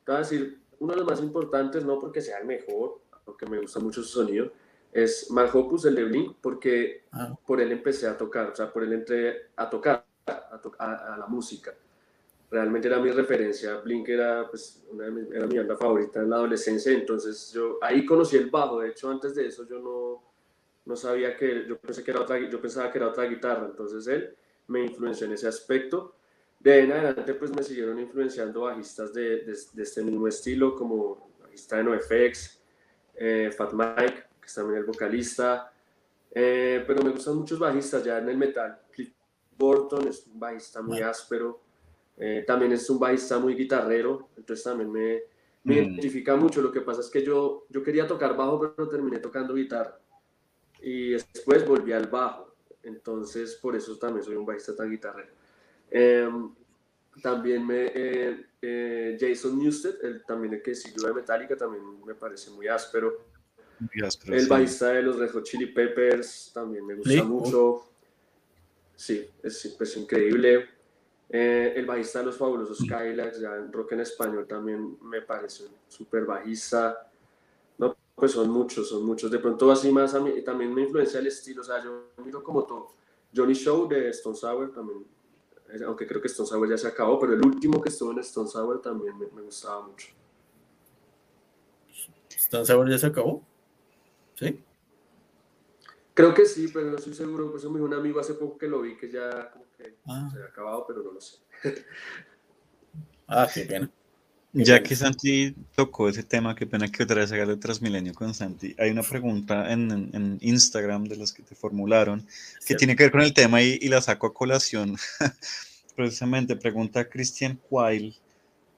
[0.05, 3.47] te voy a decir, uno de los más importantes, no porque sea el mejor, aunque
[3.47, 4.51] me gusta mucho su sonido,
[4.93, 7.35] es Mark Hoppus, el de Blink, porque ah.
[7.47, 11.27] por él empecé a tocar, o sea, por él entré a tocar, a, a, la
[11.27, 11.75] música.
[12.51, 16.37] Realmente era mi referencia, Blink era, pues, una de era mi banda favorita en la
[16.37, 20.30] adolescencia, entonces yo ahí conocí el bajo, de hecho antes de eso yo no,
[20.91, 24.05] no sabía que, yo, pensé que era otra, yo pensaba que era otra guitarra, entonces
[24.09, 26.17] él me influenció en ese aspecto.
[26.59, 31.77] De en adelante pues me siguieron influenciando bajistas de, de, este mismo estilo, como bajista
[31.77, 32.61] de NoFX,
[33.15, 35.73] eh, Fat Mike, que es también el vocalista,
[36.33, 38.81] eh, pero me gustan muchos bajistas ya en el metal.
[38.91, 39.13] Cliff
[39.57, 41.61] Burton es un bajista muy áspero,
[42.17, 45.23] eh, también es un bajista muy guitarrero, entonces también me,
[45.63, 45.85] me mm.
[45.85, 46.61] identifica mucho.
[46.61, 50.01] Lo que pasa es que yo, yo quería tocar bajo, pero terminé tocando guitarra
[50.83, 52.55] y después volví al bajo.
[52.83, 55.33] Entonces, por eso también soy un bajista tan guitarrero.
[55.91, 56.55] Em,
[57.23, 62.15] también me, eh, eh, Jason Newsted, el, también el que siguió de Metallica, también me
[62.15, 63.27] parece muy áspero.
[64.27, 67.87] el bajista de los Red Hot Chili Peppers también me gusta mucho.
[68.95, 70.69] Sí, es, es increíble.
[71.29, 75.65] Eh, el bajista de los fabulosos Skylax, ya en rock en español, también me parece
[75.89, 77.10] súper bajista
[78.21, 79.31] pues son muchos, son muchos.
[79.31, 82.43] De pronto así más a mí, también me influencia el estilo, o sea, yo miro
[82.43, 82.95] como todo.
[83.35, 85.07] Johnny Show de Stone Sour también,
[85.71, 88.19] eh, aunque creo que Stone Sour ya se acabó, pero el último que estuvo en
[88.19, 90.09] Stone Sour también me, gustaba mucho.
[92.29, 93.45] ¿Stone Sour ya se acabó?
[94.35, 94.63] ¿Sí?
[96.15, 97.51] Creo que sí, pero no estoy seguro.
[97.51, 99.53] Pues me dijo un amigo hace poco que lo vi que ya
[100.07, 100.31] ah.
[100.33, 101.39] se ha acabado, pero no lo sé.
[103.27, 103.91] ah, qué pena.
[104.53, 108.35] Ya que Santi tocó ese tema, qué pena que otra vez haga el Transmilenio con
[108.35, 108.75] Santi.
[108.79, 112.27] Hay una pregunta en, Instagram de las que te formularon
[112.67, 114.97] que tiene que ver con el tema y, la saco a colación.
[115.97, 118.17] Precisamente pregunta Christian Quail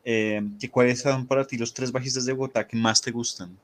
[0.04, 3.56] eh, que cuáles son para ti los tres bajistas de Bogotá que más te gustan.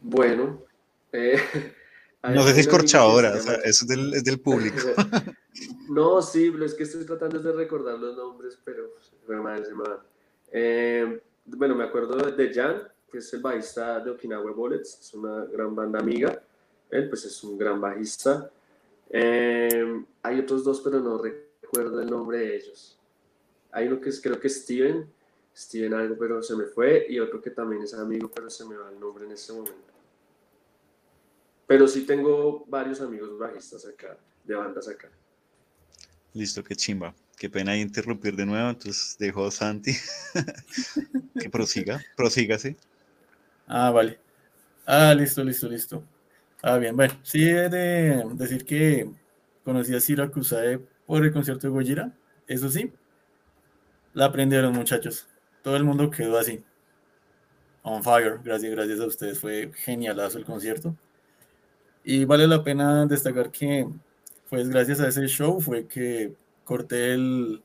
[0.00, 0.62] Bueno,
[1.12, 1.38] eh,
[2.22, 4.78] no sé si es corchadora, eso es del, es del público.
[5.88, 8.90] no, sí, pero es que estoy tratando de recordar los nombres, pero
[9.42, 9.84] mal, se me
[10.50, 15.44] eh, bueno, me acuerdo de Jan, que es el bajista de Okinawa Bullets, es una
[15.46, 16.42] gran banda amiga.
[16.90, 18.50] Él, pues, es un gran bajista.
[19.10, 22.98] Eh, hay otros dos, pero no recuerdo el nombre de ellos.
[23.72, 25.10] Hay uno que es, creo que Steven,
[25.54, 28.76] Steven algo, pero se me fue, y otro que también es amigo, pero se me
[28.76, 29.92] va el nombre en este momento.
[31.68, 35.08] Pero sí tengo varios amigos bajistas acá, de bandas acá.
[36.32, 37.14] Listo, qué chimba.
[37.36, 39.92] Qué pena interrumpir de nuevo, entonces dejo a Santi
[41.40, 42.76] que prosiga, prosígase.
[43.68, 44.18] Ah, vale.
[44.84, 46.02] Ah, listo, listo, listo.
[46.62, 49.08] Ah, bien, bueno, sí he de decir que
[49.62, 52.12] conocí a Ciro Acusae por el concierto de Gojira,
[52.48, 52.92] eso sí,
[54.14, 55.28] la aprendieron muchachos,
[55.62, 56.64] todo el mundo quedó así,
[57.82, 60.96] on fire, gracias, gracias a ustedes, fue genialazo el concierto.
[62.10, 63.86] Y vale la pena destacar que,
[64.48, 67.62] pues gracias a ese show fue que corté el,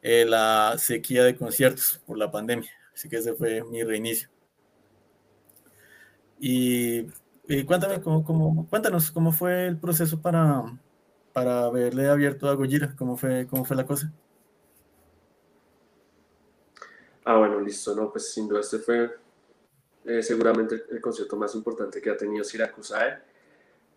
[0.00, 2.70] eh, la sequía de conciertos por la pandemia.
[2.94, 4.30] Así que ese fue mi reinicio.
[6.40, 7.02] Y,
[7.66, 10.62] cuéntame, cómo, cuéntanos cómo fue el proceso para,
[11.34, 14.10] para haberle abierto a Gojira, cómo fue, cómo fue la cosa.
[17.22, 19.10] Ah, bueno, listo, no, pues sin duda este fue
[20.06, 23.31] eh, seguramente el concierto más importante que ha tenido Siracusae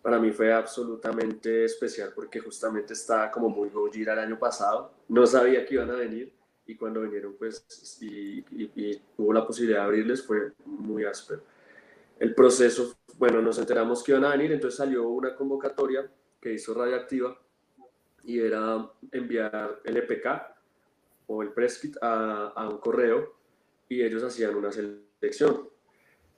[0.06, 5.26] para mí fue absolutamente especial porque justamente estaba como muy Gojira el año pasado, no
[5.26, 6.32] sabía que iban a venir
[6.64, 11.42] y cuando vinieron pues y, y, hubo la posibilidad de abrirles fue muy áspero.
[12.20, 16.08] El proceso, bueno, nos enteramos que iban a venir, entonces salió una convocatoria
[16.40, 17.36] que hizo Radioactiva
[18.22, 20.26] y era enviar el EPK
[21.26, 23.34] o el press a, a un correo
[23.88, 25.68] y ellos hacían una selección.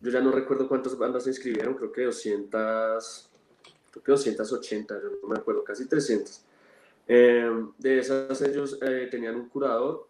[0.01, 3.29] Yo ya no recuerdo cuántas bandas se inscribieron, creo que 200
[3.91, 6.43] creo que 280, yo no me acuerdo, casi 300.
[7.07, 10.09] Eh, de esas ellos eh, tenían un curador,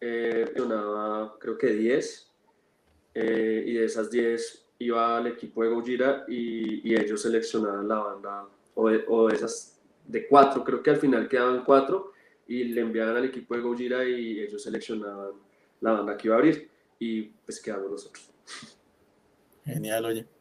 [0.00, 0.52] eh,
[1.40, 2.30] creo que 10,
[3.14, 8.48] eh, y de esas 10 iba al equipo de Gojira y, ellos seleccionaban la banda,
[8.74, 12.12] o de, o de esas de 4, creo que al final quedaban 4
[12.46, 15.32] y le enviaban al equipo de Gojira y ellos seleccionaban
[15.80, 18.30] la banda que iba a abrir y pues quedamos nosotros.
[19.64, 20.37] Genial, oye.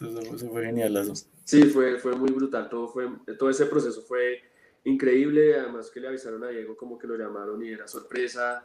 [0.00, 1.12] Eso, fue genial.
[1.44, 2.68] Sí, fue, fue muy brutal.
[2.68, 3.08] Todo, fue,
[3.38, 4.42] todo ese proceso fue
[4.84, 5.58] increíble.
[5.58, 8.64] Además que le avisaron a Diego como que lo llamaron y era sorpresa.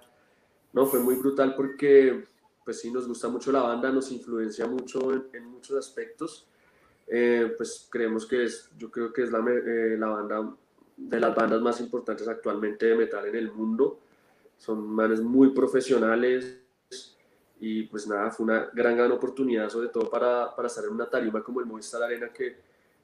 [0.74, 2.26] No, fue muy brutal porque
[2.63, 6.48] pues sí nos gusta mucho la banda, nos influencia mucho en, muchos aspectos.
[7.08, 10.56] eh, pues creemos que es, yo creo que es la, eh, la banda
[10.96, 14.00] de las bandas más importantes actualmente de metal en el mundo.
[14.58, 16.62] Son manes muy profesionales
[17.65, 21.10] y pues nada, fue una gran, gran oportunidad, sobre todo para, para estar en una
[21.10, 22.58] tarima como el Movistar Arena, que,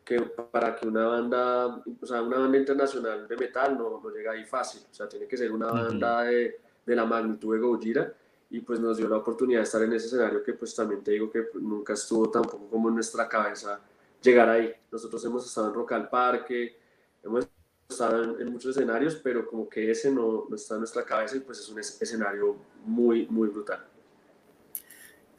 [0.04, 4.34] que para que una banda, o sea, una banda internacional de metal no, no llega
[4.34, 8.14] ahí fácil, o sea, tiene que ser una banda de, de la magnitud de Gojira
[8.50, 11.12] y pues nos dio la oportunidad de estar en ese escenario que pues también te
[11.12, 13.80] digo que nunca estuvo tampoco como en nuestra cabeza
[14.22, 14.74] llegar ahí.
[14.92, 16.78] Nosotros hemos estado en Rock al Parque,
[17.24, 17.48] hemos
[17.88, 21.40] estado en, muchos escenarios, pero como que ese no, no, está en nuestra cabeza y
[21.40, 23.86] pues es un escenario muy, muy brutal.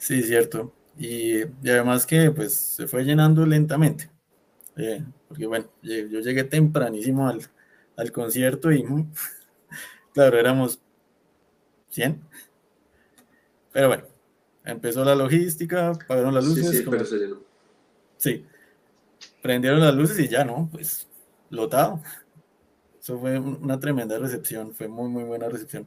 [0.01, 0.73] Sí, cierto.
[0.99, 4.11] Y, y además que pues se fue llenando lentamente.
[4.77, 7.43] Eh, porque bueno, yo llegué tempranísimo al,
[7.97, 8.85] al concierto y
[10.15, 10.81] claro, éramos
[11.91, 12.21] 100
[13.73, 14.05] pero bueno,
[14.65, 16.71] empezó la logística, pagaron las luces.
[16.71, 17.19] Sí, pero se
[18.19, 18.47] Sí,
[19.43, 20.69] prendieron las luces y ya, ¿no?
[20.73, 21.09] Pues
[21.51, 22.03] lotado.
[23.01, 25.87] Eso fue una tremenda recepción, fue muy, muy buena recepción.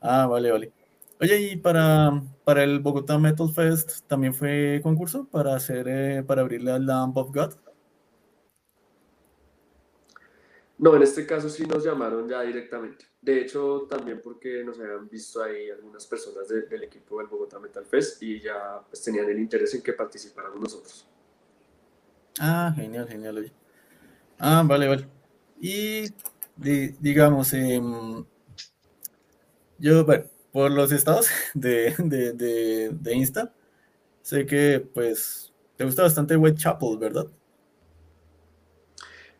[0.00, 0.72] Ah, vale, vale.
[1.20, 6.40] Oye, y para, para el Bogotá Metal Fest también fue concurso para hacer, eh, para
[6.40, 7.54] abrirle al Lamp of God.
[10.78, 13.04] No, en este caso sí nos llamaron ya directamente.
[13.20, 17.84] De hecho, también porque nos habían visto ahí algunas personas del equipo del Bogotá Metal
[17.84, 21.06] Fest y ya pues, tenían el interés en que participáramos nosotros.
[22.38, 23.52] Ah, genial, genial.
[24.38, 25.06] Ah, vale, vale.
[25.60, 26.06] Y
[26.56, 28.24] digamos, em,
[29.78, 33.52] yo, bueno, por los estados de, de, de, Insta,
[34.22, 37.26] sé que pues te gusta bastante Whitechapel, ¿verdad?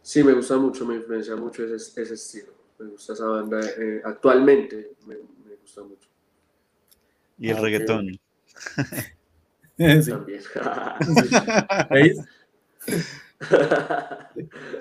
[0.03, 2.53] Sí, me gusta mucho, me influencia mucho ese, ese estilo.
[2.79, 3.61] Me gusta esa banda.
[3.61, 6.09] Eh, actualmente me, me, gusta mucho.
[7.39, 8.07] Y el ah, reggaetón.
[10.03, 10.11] sí.
[10.11, 10.43] También.
[11.91, 12.19] ¿Veis?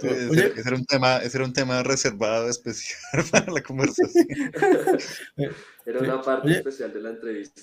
[0.02, 3.00] Ese, era un tema, ese era un tema reservado especial
[3.32, 4.28] para la conversación.
[5.86, 7.62] Era una parte especial de la entrevista.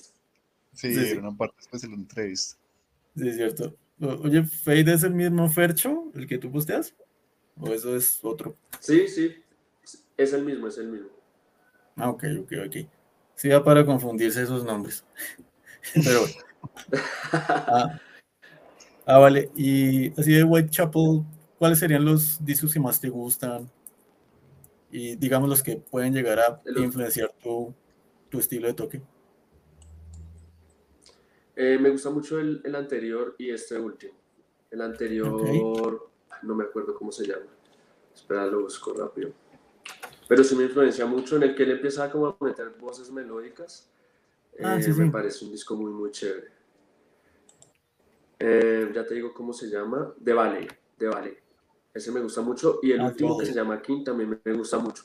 [0.73, 2.57] Sí, sí, era una parte especial de la entrevista.
[3.17, 3.77] Sí, es cierto.
[4.01, 6.95] Oye, ¿Fade es el mismo Fercho, el que tú posteas?
[7.59, 8.57] ¿O eso es otro?
[8.81, 9.43] Sí, sí,
[10.17, 11.09] es el mismo, es el mismo.
[11.97, 12.77] Ah, ok, ok, ok.
[13.35, 15.05] Sí, va para confundirse esos nombres.
[15.95, 16.27] Pero
[17.33, 18.01] ah,
[19.07, 19.51] ah, vale.
[19.55, 21.23] Y así de Whitechapel,
[21.59, 23.71] ¿cuáles serían los discos que más te gustan?
[24.91, 27.75] Y digamos los que pueden llegar a influenciar tu,
[28.29, 29.03] tu estilo de toque.
[31.57, 34.13] Eh, me gusta mucho el, el, anterior y este último.
[34.71, 36.11] El anterior,
[36.43, 37.47] no me acuerdo cómo se llama.
[38.15, 39.33] Espera, lo busco rápido.
[40.29, 43.89] Pero sí me influencia mucho en el que él empieza como a meter voces melódicas.
[44.63, 46.49] Ah, eh, me parece un disco muy, muy chévere.
[48.39, 50.13] Eh, ya te digo cómo se llama.
[50.19, 50.69] De Vale,
[50.99, 51.43] de Vale.
[51.93, 52.81] Ese me gusta mucho.
[52.83, 55.05] Y el ah, último que se llama King también me, gusta mucho.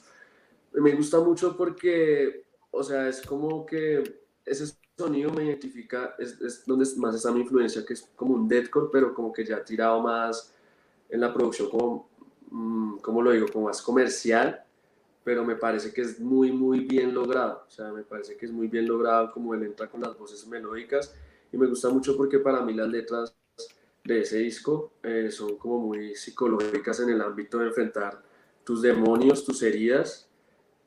[0.73, 6.65] Me gusta mucho porque, o sea, es como que ese sonido me identifica, es, es
[6.65, 9.63] donde más está mi influencia, que es como un deathcore, pero como que ya ha
[9.63, 10.53] tirado más
[11.09, 12.11] en la producción como
[12.51, 13.47] Mm, ¿cómo lo digo?
[13.51, 14.63] Como más comercial,
[15.23, 17.63] pero me parece que es muy, muy bien logrado.
[17.67, 20.45] O sea, me parece que es muy bien logrado como él entra con las voces
[20.47, 21.15] melódicas
[21.51, 23.35] y me gusta mucho porque para mí las letras
[24.03, 28.21] de ese disco eh, son como muy psicológicas en el ámbito de enfrentar
[28.63, 30.27] tus demonios, tus heridas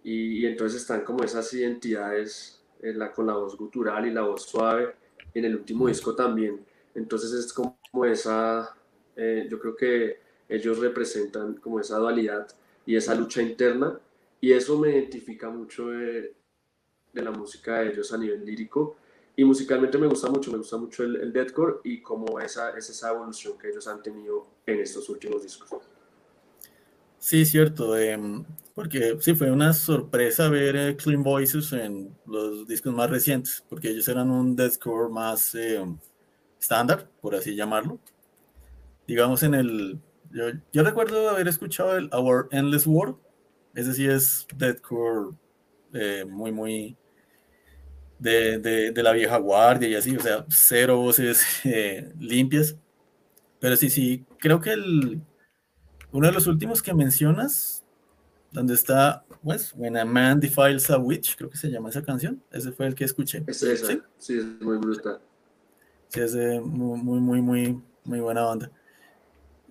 [0.03, 4.43] y, entonces están como esas identidades en la, con la voz gutural y la voz
[4.43, 4.95] suave
[5.33, 6.65] en el último disco también.
[6.95, 8.77] Entonces es como esa,
[9.17, 12.47] eh, yo creo que ellos representan como esa dualidad
[12.87, 13.99] y esa lucha interna
[14.41, 16.35] y eso me identifica mucho de,
[17.15, 18.97] la música de ellos a nivel lírico
[19.37, 22.91] y musicalmente me gusta mucho, me gusta mucho el, el deathcore y como esa es
[22.91, 25.71] esa evolución que ellos han tenido en estos últimos discos.
[27.19, 27.95] Sí, cierto,
[28.75, 33.89] porque sí fue una sorpresa ver eh, Clean Voices en los discos más recientes, porque
[33.89, 35.83] ellos eran un deathcore más eh,
[36.61, 37.99] estándar, por así llamarlo.
[39.07, 40.01] Digamos en el
[40.73, 43.17] yo, recuerdo haber escuchado el Our Endless World.
[43.75, 45.37] Ese sí es deathcore
[45.93, 46.97] eh, muy, muy
[48.25, 52.77] de, de, la vieja guardia y así, o sea, cero voces eh, limpias.
[53.61, 55.21] Pero sí, sí, creo que el,
[56.13, 57.85] uno de los últimos que mencionas,
[58.51, 62.43] donde está, pues, When a Man Defiles a Witch, creo que se llama esa canción,
[62.51, 63.45] ese fue el que escuché.
[63.47, 64.01] Ese, ¿Sí?
[64.19, 65.21] sí, es muy brutal.
[66.09, 68.71] Sí, es muy, muy, muy, muy, muy buena banda.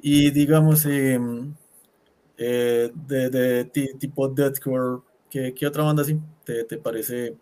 [0.02, 1.56] Y digamos, em,
[2.38, 3.66] eh, de, de,
[4.00, 7.38] tipo deathcore, ¿qué, ¿qué, otra banda así te, te parece,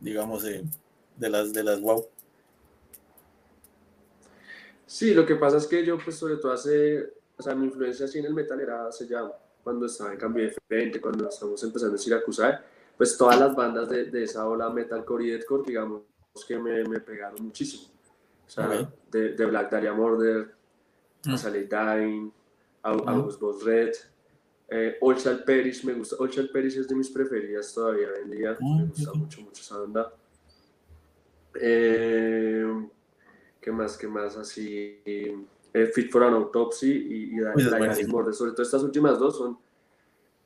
[0.00, 0.64] digamos, de
[1.28, 2.06] las de las wow?
[4.90, 8.06] Sí, lo que pasa es que yo, pues, sobre todo hace, o sea, mi influencia
[8.06, 9.22] así en el metal era hace ya,
[9.62, 12.64] cuando estaba en cambio de frente, cuando estamos empezando en Siracusa,
[12.96, 16.02] pues todas las bandas de, de esa ola metalcore y deathcore, digamos,
[16.46, 17.84] que me, me pegaron muchísimo.
[18.46, 20.52] O sea, de, de, Black Dahlia Murder,
[21.24, 21.36] mm.
[21.36, 22.32] Sally Dying,
[22.82, 23.64] August mm.
[23.64, 23.92] Red,
[24.70, 28.22] eh, All Shall Perish, me gusta, All Shall Perish es de mis preferidas todavía hoy
[28.22, 30.14] en día, mm, me gusta mucho, mucho esa banda.
[31.60, 32.88] Eh,
[33.60, 33.96] ¿Qué más?
[33.96, 34.36] ¿Qué más?
[34.36, 35.00] Así.
[35.04, 38.34] Eh, Fit for an Autopsy y, y Diaries Murder.
[38.34, 39.58] Sobre todo estas últimas dos son,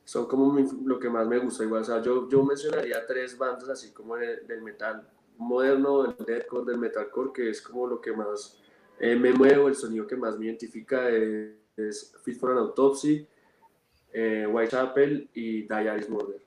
[0.04, 1.64] son como lo que más me gusta.
[1.64, 5.08] Igual, o sea, yo, yo mencionaría tres bandas así como del metal
[5.38, 8.60] moderno, del deathcore, del metalcore, que es como lo que más
[8.98, 13.26] eh, me muevo, el sonido que más me identifica es, Fit for an Autopsy,
[14.14, 16.40] eh, Whitechapel y Diaries Murder.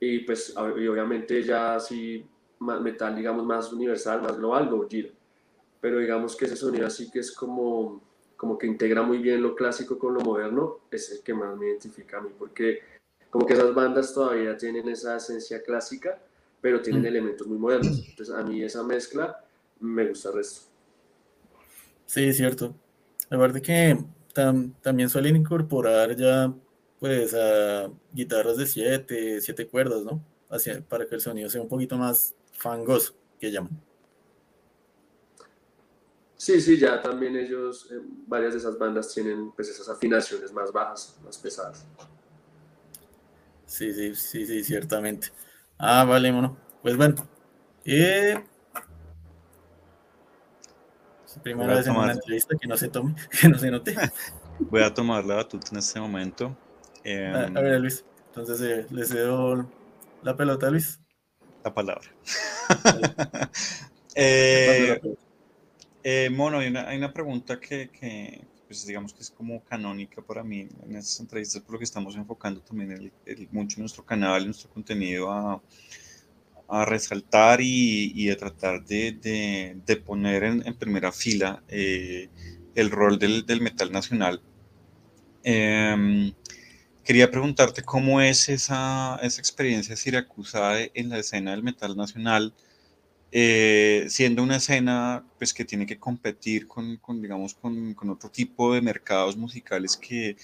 [0.00, 2.26] Y pues, y obviamente ya así
[2.58, 5.10] metal, digamos, más universal, más global, Gojira
[5.80, 8.02] pero digamos que ese sonido así que es como,
[8.36, 11.68] como que integra muy bien lo clásico con lo moderno, es el que más me
[11.68, 12.80] identifica a mí, porque
[13.30, 16.18] como que esas bandas todavía tienen esa esencia clásica,
[16.60, 17.06] pero tienen mm.
[17.06, 18.04] elementos muy modernos.
[18.08, 19.42] Entonces a mí esa mezcla
[19.80, 20.68] me gusta el resto.
[22.06, 22.74] Sí, cierto.
[23.30, 23.96] La verdad que
[24.82, 26.52] también suelen incorporar ya
[27.00, 30.22] pues a guitarras de siete, siete cuerdas, ¿no?
[30.50, 33.80] Así, para que el sonido sea un poquito más fangoso, que llaman.
[36.36, 40.72] Sí, sí, ya también ellos, eh, varias de esas bandas tienen pues esas afinaciones más
[40.72, 41.86] bajas, más pesadas.
[43.66, 45.28] Sí, sí, sí, sí, ciertamente.
[45.78, 46.56] Ah, vale, bueno.
[46.82, 47.28] Pues bueno.
[47.84, 48.42] Eh...
[51.42, 53.94] Primera vez en una entrevista que no se tome, que no se note.
[54.58, 56.56] Voy a tomar la batuta en este momento.
[57.04, 58.04] Eh, a, ver, Luis.
[58.28, 59.66] Entonces eh, les cedo
[60.22, 61.00] la pelota, Luis.
[61.64, 62.08] La palabra.
[64.14, 65.00] eh,
[66.02, 70.22] eh, Mono, hay una, hay una pregunta que, que, pues digamos que es como canónica
[70.22, 74.04] para mí en estas entrevistas, por lo que estamos enfocando también el, el, mucho nuestro
[74.04, 75.60] canal, nuestro contenido a,
[76.68, 82.28] a resaltar y, y, a tratar de, de, de poner en, en, primera fila eh,
[82.74, 84.40] el rol del, del metal nacional.
[85.42, 86.32] Eh,
[87.10, 92.54] quería preguntarte cómo es esa, esa experiencia siracusa en la escena del metal nacional
[93.32, 98.30] eh, siendo una escena pues, que tiene que competir con, con digamos, con, con, otro
[98.30, 100.36] tipo de mercados musicales que,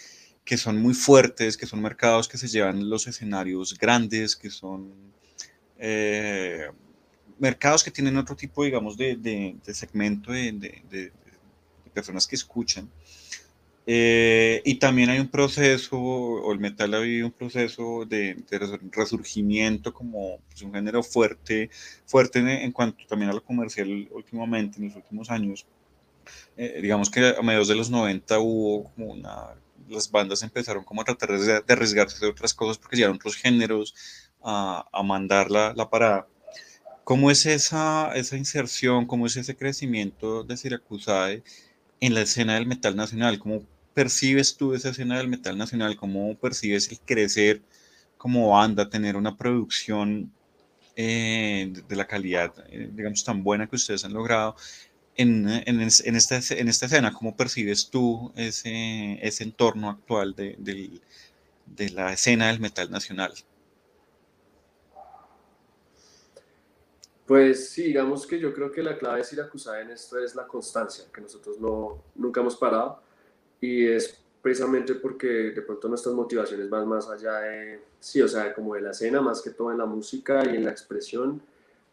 [0.44, 4.92] que, son muy fuertes, que son mercados que se llevan los escenarios grandes, que son
[5.78, 6.66] eh,
[7.38, 11.12] mercados que tienen otro tipo, digamos, de, de, de segmento de, de,
[11.94, 12.90] personas que escuchan.
[13.88, 18.58] Eh, y también hay un proceso, o el metal ha habido un proceso de, de
[18.90, 21.70] resurgimiento como pues, un género fuerte,
[22.04, 25.66] fuerte en, en, cuanto también a lo comercial últimamente, en los últimos años.
[26.56, 29.54] Eh, digamos que a mediados de los 90 hubo como una,
[29.88, 33.36] las bandas empezaron como a tratar de, de arriesgarse de otras cosas porque llegaron otros
[33.36, 33.94] géneros
[34.42, 36.26] a, a mandar la, la parada.
[37.04, 41.44] ¿Cómo es esa, esa inserción, cómo es ese crecimiento de Siracusae
[42.00, 43.38] en la escena del metal nacional?
[43.38, 43.62] ¿Cómo
[43.96, 45.96] percibes tú esa escena del metal nacional?
[45.96, 47.62] ¿Cómo percibes el crecer
[48.18, 50.30] como banda, tener una producción
[50.96, 54.54] eh, de, la calidad, eh, digamos, tan buena que ustedes han logrado
[55.16, 57.10] en, esta, en esta escena?
[57.14, 63.32] ¿Cómo percibes tú ese, entorno actual de la escena del metal nacional?
[67.24, 70.46] Pues sí, digamos que yo creo que la clave de Siracusa en esto es la
[70.46, 73.05] constancia, que nosotros no, nunca hemos parado
[73.60, 78.54] y es precisamente porque de pronto nuestras motivaciones van más allá de, sí, o sea,
[78.54, 81.42] como de la escena, más que todo en la música y en la expresión,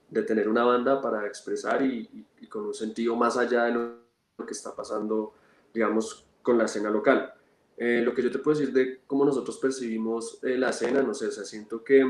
[0.10, 4.46] de tener una banda para expresar y, y, con un sentido más allá de lo
[4.46, 5.34] que está pasando,
[5.74, 7.34] digamos, con la escena local.
[7.76, 11.14] Eh, lo que yo te puedo decir de cómo nosotros percibimos eh, la escena, no
[11.14, 12.04] sé, o sea, siento que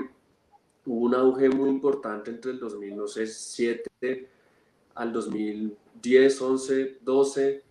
[0.86, 4.30] hubo un auge muy importante entre el 2007
[4.96, 7.64] al 2010, 11, 12,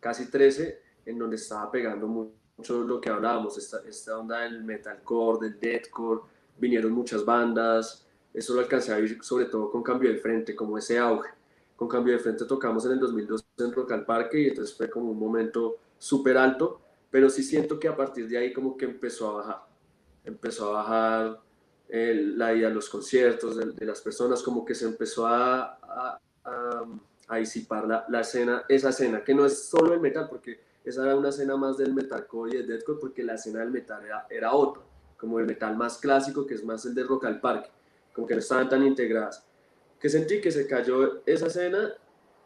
[0.00, 5.48] casi 13, en donde estaba pegando mucho lo que hablábamos, esta, esta onda del metalcore,
[5.48, 6.20] del deathcore,
[6.58, 10.76] vinieron muchas bandas, eso lo alcancé a vivir sobre todo con Cambio de Frente, como
[10.76, 11.30] ese auge.
[11.76, 14.90] Con Cambio de Frente tocamos en el 2002 en Rock al Parque y entonces fue
[14.90, 16.80] como un momento súper alto,
[17.10, 19.66] pero sí siento que a partir de ahí como que empezó a bajar,
[20.24, 21.40] empezó a bajar
[21.88, 25.78] el, la ida a los conciertos de, de, las personas, como que se empezó a,
[25.82, 26.84] a, a,
[27.28, 31.04] a disipar la, la, escena, esa escena, que no es solo el metal, porque esa
[31.04, 34.26] era una escena más del metalcore y del deathcore porque la escena del metal era,
[34.30, 34.82] era otra,
[35.16, 37.70] como el metal más clásico que es más el de Rock al Parque,
[38.12, 39.44] como que no estaban tan integradas.
[40.00, 41.94] Que sentí que se cayó esa escena,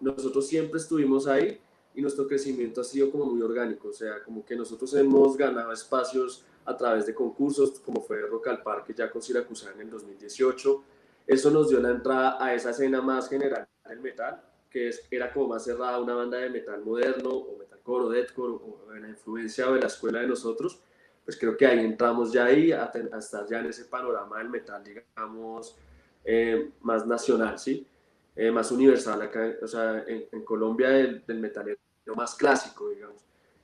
[0.01, 1.61] nosotros siempre estuvimos ahí,
[1.95, 5.73] y nuestro crecimiento ha sido como muy orgánico, o sea, como que nosotros hemos ganado
[5.73, 9.91] espacios a través de concursos, como fue Rock al Parque ya con Siracusa en el
[9.91, 10.85] 2018.
[11.27, 14.43] Eso nos dio la entrada a esa escena más general del metal,
[14.73, 18.53] que es, era como más cerrada una banda de metal moderno, o metalcore, o deathcore,
[18.53, 20.81] o, o la influencia de la escuela de nosotros,
[21.25, 24.83] pues creo que ahí entramos ya ahí a, estar ya en ese panorama del metal,
[24.83, 25.77] digamos,
[26.25, 27.87] eh, más nacional, ¿sí?
[28.35, 31.79] Eh, más universal acá, o sea, en, Colombia del, del metal
[32.17, 33.23] más clásico, digamos.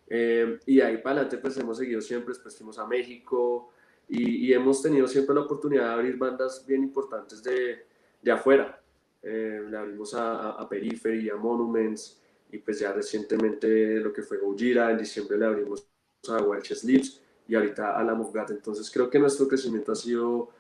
[0.09, 3.71] Eh, y ahí para adelante pues hemos seguido siempre, después fuimos a México
[4.09, 7.85] y, y, hemos tenido siempre la oportunidad de abrir bandas bien importantes de,
[8.23, 8.81] de afuera.
[9.23, 14.91] Le abrimos a, a, Periphery, a Monuments y pues ya recientemente lo que fue Gojira,
[14.91, 15.87] en diciembre le abrimos
[16.29, 18.51] a Welch Sleeps y ahorita a la Mufgat.
[18.51, 20.51] Entonces creo que nuestro crecimiento ha sido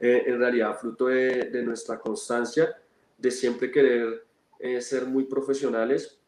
[0.00, 2.76] eh, en realidad fruto de, de, nuestra constancia,
[3.16, 4.24] de siempre querer
[4.58, 6.18] eh, ser muy profesionales.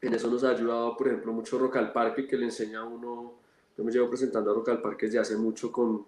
[0.00, 2.84] En eso nos ha ayudado, por ejemplo, mucho Rock al Parque, que le enseña a
[2.84, 3.34] uno,
[3.76, 6.06] yo me llevo presentando a Rock al Parque desde hace mucho, con,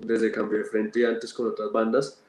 [0.00, 2.22] desde Cambio de Frente y antes con otras bandas,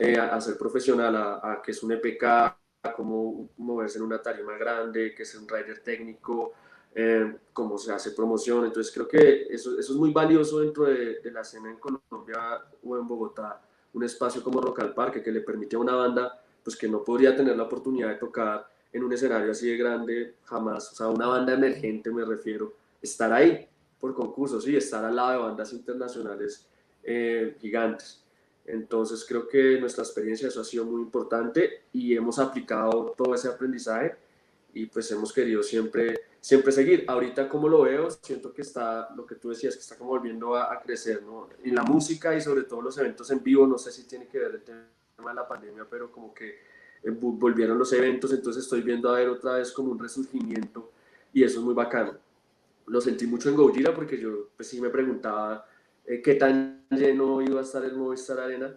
[0.00, 4.20] eh, a, ser profesional, a, a, que es un EPK, a cómo moverse en una
[4.22, 6.52] tarima grande, que es un rider técnico,
[6.94, 8.64] eh, cómo se hace promoción.
[8.64, 12.62] Entonces creo que eso, eso es muy valioso dentro de, de, la escena en Colombia
[12.82, 13.60] o en Bogotá,
[13.92, 17.02] un espacio como Rock al Parque que le permite a una banda pues que no
[17.02, 21.08] podría tener la oportunidad de tocar en un escenario así de grande jamás, o sea,
[21.08, 25.72] una banda emergente me refiero, estar ahí por concursos y estar al lado de bandas
[25.72, 26.66] internacionales
[27.02, 28.19] eh, gigantes.
[28.72, 33.48] Entonces creo que nuestra experiencia eso ha sido muy importante y hemos aplicado todo ese
[33.48, 34.14] aprendizaje
[34.72, 37.04] y pues hemos querido siempre siempre seguir.
[37.06, 40.54] Ahorita como lo veo, siento que está, lo que tú decías, que está como volviendo
[40.56, 41.48] a, a, crecer, ¿no?
[41.62, 44.38] En la música y sobre todo los eventos en vivo, no sé si tiene que
[44.38, 44.86] ver el tema
[45.18, 46.48] de la pandemia, pero como que
[47.02, 50.90] eh, volvieron los eventos, entonces estoy viendo a ver otra vez como un resurgimiento
[51.32, 52.16] y eso es muy bacano.
[52.86, 55.66] Lo sentí mucho en Gojira porque yo pues sí me preguntaba
[56.10, 58.76] eh, qué tan lleno iba a estar el Movistar Arena,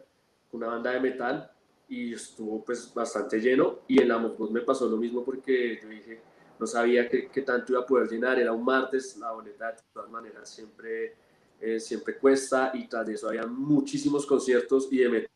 [0.51, 1.51] una banda de metal,
[1.87, 5.89] y estuvo pues bastante lleno y en la Mofos me pasó lo mismo porque yo
[5.89, 6.21] dije,
[6.59, 10.09] no sabía qué, tanto iba a poder llenar, era un martes, la boleta de todas
[10.11, 11.15] maneras siempre,
[11.59, 15.27] eh, siempre cuesta y tras de eso había muchísimos conciertos y de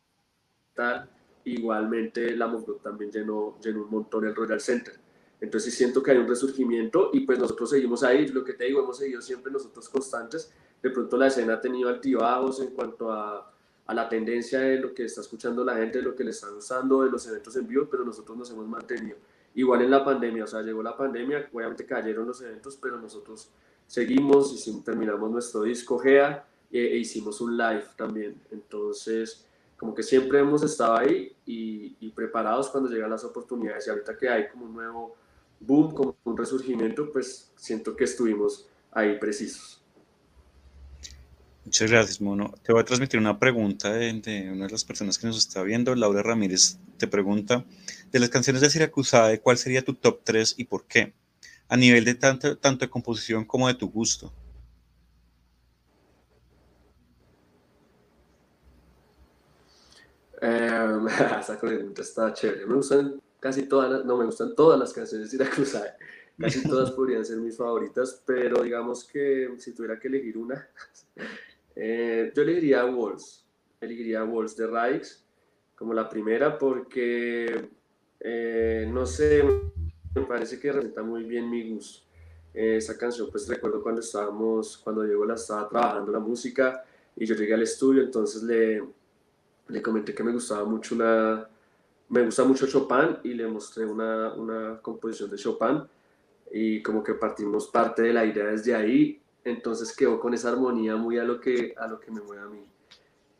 [0.76, 1.10] metal,
[1.44, 4.94] igualmente la Mosgot también llenó, llenó un montón el Royal Center.
[5.40, 8.82] Entonces siento que hay un resurgimiento y pues nosotros seguimos ahí, lo que te digo,
[8.82, 10.52] hemos seguido siempre nosotros constantes.
[10.82, 13.52] De pronto la escena ha tenido altibajos en cuanto a,
[13.86, 16.48] a la tendencia de lo que está escuchando la gente, de lo que le está
[16.50, 19.16] gustando, de los eventos en vivo, pero nosotros nos hemos mantenido.
[19.54, 23.50] Igual en la pandemia, o sea, llegó la pandemia, obviamente cayeron los eventos, pero nosotros
[23.86, 28.40] seguimos y terminamos nuestro disco GEA e, e, hicimos un live también.
[28.50, 29.46] Entonces,
[29.78, 33.86] como que siempre hemos estado ahí y, y, preparados cuando llegan las oportunidades.
[33.86, 35.16] Y ahorita que hay como un nuevo
[35.60, 39.77] boom, como un resurgimiento, pues siento que estuvimos ahí precisos.
[41.68, 42.54] Muchas gracias, Mono.
[42.62, 44.10] Te voy a transmitir una pregunta de,
[44.50, 45.94] una de las personas que nos está viendo.
[45.94, 47.62] Laura Ramírez te pregunta,
[48.10, 51.12] de las canciones de Siracusae, ¿cuál sería tu top 3 y por qué?
[51.68, 54.32] A nivel de tanto, tanto de composición como de tu gusto.
[60.40, 60.98] Eh,
[61.38, 62.64] esa pregunta está chévere.
[62.64, 65.92] Me gustan casi todas, no me gustan todas las canciones de Siracusae.
[66.40, 70.66] Casi todas podrían ser mis favoritas, pero digamos que si tuviera que elegir una,
[71.80, 73.46] eh, yo elegiría Walls,
[73.80, 75.08] elegiría Walls de Rikes
[75.76, 77.68] como la primera porque,
[78.18, 79.44] eh, no sé,
[80.12, 82.08] me parece que representa muy bien mi gusto.
[82.52, 87.24] Eh, esa canción, pues recuerdo cuando estábamos, cuando Diego la estaba trabajando la música y
[87.24, 88.82] yo llegué al estudio, entonces le,
[89.68, 91.48] le comenté que me gustaba mucho una,
[92.08, 95.84] me gusta mucho Chopin y le mostré una, una composición de Chopin
[96.50, 99.20] y como que partimos parte de la idea desde ahí
[99.50, 102.46] entonces quedó con esa armonía muy a lo que, a lo que me mueve a
[102.46, 102.64] mí.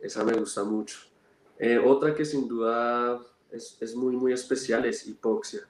[0.00, 0.98] Esa me gusta mucho.
[1.58, 5.60] Eh, otra que sin duda es, es, muy, muy especial es Hipoxia.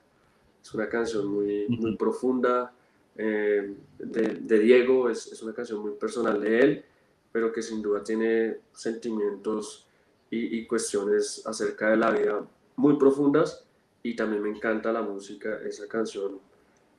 [0.62, 2.72] Es una canción muy, muy profunda
[3.16, 6.84] eh, de, de, Diego, es, es, una canción muy personal de él,
[7.32, 9.88] pero que sin duda tiene sentimientos
[10.30, 13.64] y, y cuestiones acerca de la vida muy profundas
[14.02, 16.38] y también me encanta la música, esa canción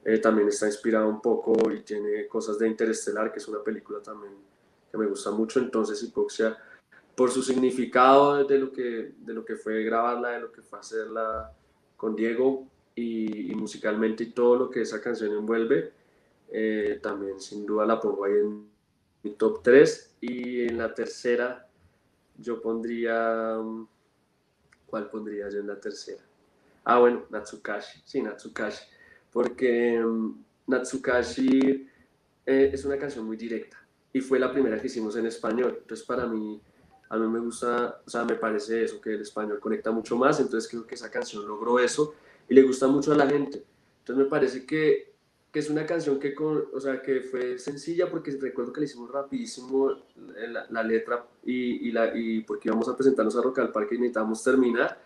[0.04, 4.02] eh, también está inspirado un poco y tiene cosas de Interestelar, que es una película
[4.02, 4.34] también
[4.90, 5.60] que me gusta mucho.
[5.60, 6.58] Entonces, Hipoxia,
[7.16, 10.80] por su significado de lo que, de lo que fue grabarla, de lo que fue
[10.80, 11.52] hacerla
[11.98, 15.92] con Diego y, y musicalmente y todo lo que esa canción envuelve,
[16.52, 18.70] eh, también sin duda la pongo ahí en
[19.24, 20.16] mi top 3.
[20.22, 21.68] Y en la tercera,
[22.38, 23.58] yo pondría.
[24.86, 26.24] ¿Cuál pondría yo en la tercera?
[26.84, 28.02] Ah, bueno, Natsukashi.
[28.06, 28.84] Sí, Natsukashi
[29.32, 31.88] porque um, Natsukashi
[32.46, 33.78] eh, es una canción muy directa
[34.12, 35.78] y fue la primera que hicimos en español.
[35.82, 36.62] Entonces para mí,
[37.10, 40.40] a mí me gusta, o sea, me parece eso, que el español conecta mucho más,
[40.40, 42.16] entonces creo que esa canción logró eso
[42.48, 43.64] y le gusta mucho a la gente.
[44.00, 45.14] Entonces me parece que,
[45.52, 48.86] que es una canción que, con, o sea, que fue sencilla porque recuerdo que le
[48.86, 53.60] hicimos rapidísimo la, la letra y, y, la, y porque íbamos a presentarnos a Rock
[53.60, 55.00] al Parque y necesitábamos terminar.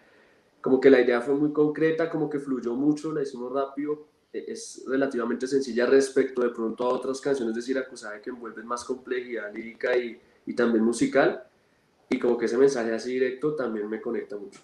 [0.61, 4.83] Como que la idea fue muy concreta, como que fluyó mucho, la hicimos rápido, es
[4.87, 9.95] relativamente sencilla respecto de pronto a otras canciones de Siracusae que envuelven más complejidad lírica
[9.95, 11.43] y, y también musical.
[12.09, 14.59] Y como que ese mensaje así directo también me conecta mucho.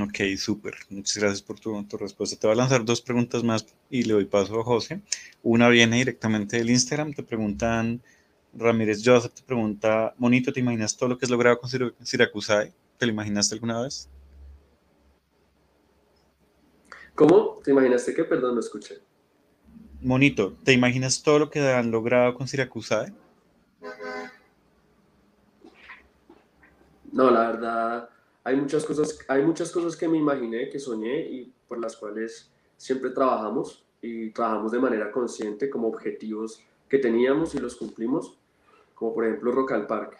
[0.00, 0.74] Ok, súper.
[0.88, 2.36] Muchas gracias por tu, tu, respuesta.
[2.36, 5.02] Te voy a lanzar dos preguntas más y le doy paso a José.
[5.42, 7.12] Una viene directamente del Instagram.
[7.12, 8.00] Te preguntan,
[8.54, 11.70] Ramírez Joseph te pregunta, Monito, ¿te imaginas todo lo que has logrado con
[12.02, 12.72] Siracusae?
[12.98, 14.08] ¿Te lo imaginaste alguna vez?
[17.22, 17.60] ¿Cómo?
[17.62, 18.24] ¿Te imaginaste qué?
[18.24, 18.98] Perdón, no escuché.
[20.00, 23.12] Monito, ¿te imaginas todo lo que han logrado con Siracusae?
[27.12, 28.08] No, la verdad,
[28.42, 32.50] hay muchas cosas, hay muchas cosas que me imaginé, que soñé y por las cuales
[32.76, 38.36] siempre trabajamos y trabajamos de manera consciente como objetivos que teníamos y los cumplimos,
[38.96, 40.18] como por ejemplo Rock al Parque,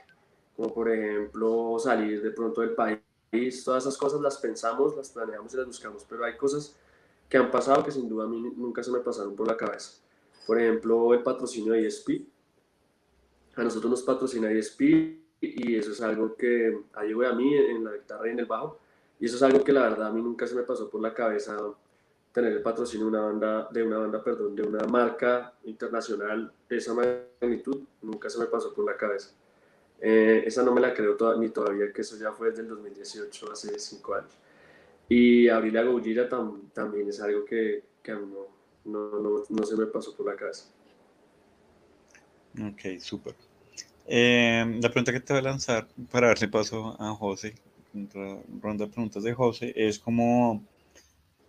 [0.55, 5.53] como por ejemplo salir de pronto del país, todas esas cosas las pensamos, las planeamos
[5.53, 6.76] y las buscamos, pero hay cosas
[7.33, 10.03] que han pasado que sin duda a mí nunca se me pasaron por la cabeza.
[10.47, 12.28] Por ejemplo, el patrocinio de ESP.
[13.57, 14.80] A nosotros nos patrocina ESP
[15.41, 18.45] y eso es algo que ha llegado a mí en la guitarra y en el
[18.45, 18.78] bajo.
[19.18, 21.14] Y eso es algo que la verdad a mí nunca se me pasó por la
[21.14, 21.57] cabeza
[22.33, 26.76] tener el patrocinio de una banda, de una banda, perdón, de una marca internacional de
[26.76, 29.30] esa magnitud, nunca se me pasó por la cabeza.
[29.99, 32.68] Eh, esa no me la creo toda, ni todavía, que eso ya fue desde el
[32.68, 34.37] 2018, hace cinco años.
[35.14, 38.46] Y abrirle a Gojira tam, también es algo que, que a mí no,
[38.90, 40.64] no, no, no, se me pasó por la cabeza.
[42.58, 43.34] Ok, súper.
[44.06, 47.54] Eh, la pregunta que te voy a lanzar para darle paso a José,
[48.62, 50.64] ronda de preguntas de José, es como,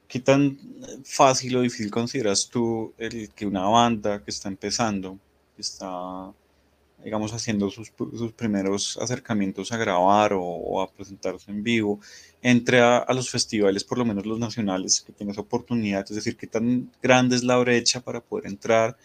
[0.09, 0.59] ¿qué tan
[1.05, 5.17] fácil o difícil consideras tú el que una banda que está empezando,
[5.55, 6.33] que está,
[7.03, 11.99] digamos, haciendo sus, sus primeros acercamientos a grabar o, o a presentarse en vivo,
[12.41, 16.37] entre a, a, los festivales, por lo menos los nacionales, que tengas oportunidad, es decir,
[16.37, 18.97] qué tan grande es la brecha para poder entrar,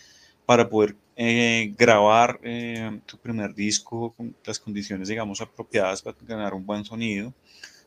[0.47, 6.55] para poder eh, grabar eh, tu primer disco con las condiciones, digamos, apropiadas para ganar
[6.55, 7.35] un buen sonido.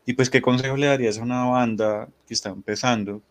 [0.05, 3.21] Y pues, ¿qué consejo le darías a una banda que está empezando,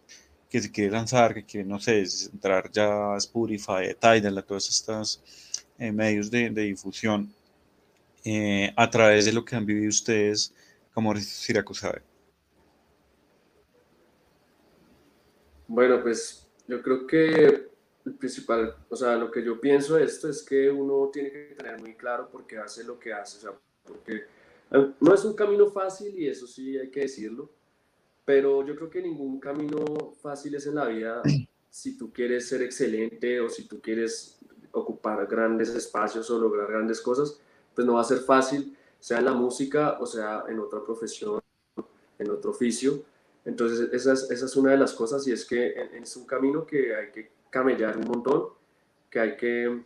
[0.48, 2.02] que se quiere lanzar, que quiere, no sé,
[2.32, 5.22] entrar ya a Spotify, a Tidal, a todos estos
[5.80, 7.32] eh, medios de, de difusión,
[8.22, 10.54] eh, a través de lo que han vivido ustedes
[10.92, 12.02] como Siracusabe?
[15.66, 17.70] Bueno, pues yo creo que
[18.04, 21.54] el principal, o sea, lo que yo pienso de esto es que uno tiene que
[21.56, 23.52] tener muy claro por qué hace lo que hace, o sea,
[23.82, 24.24] porque
[24.72, 27.50] eh, no es un camino fácil y eso sí hay que decirlo,
[28.26, 31.22] pero yo creo que ningún camino fácil es en la vida
[31.70, 34.40] si tú quieres ser excelente o si tú quieres
[35.00, 37.40] ocupar grandes espacios o lograr grandes cosas,
[37.74, 41.40] pues no va a ser fácil, sea en la música o sea en otra profesión,
[42.18, 43.02] en otro oficio.
[43.44, 46.66] Entonces, esa es, esa es una de las cosas y es que es un camino
[46.66, 48.48] que hay que camellar un montón,
[49.08, 49.82] que hay que,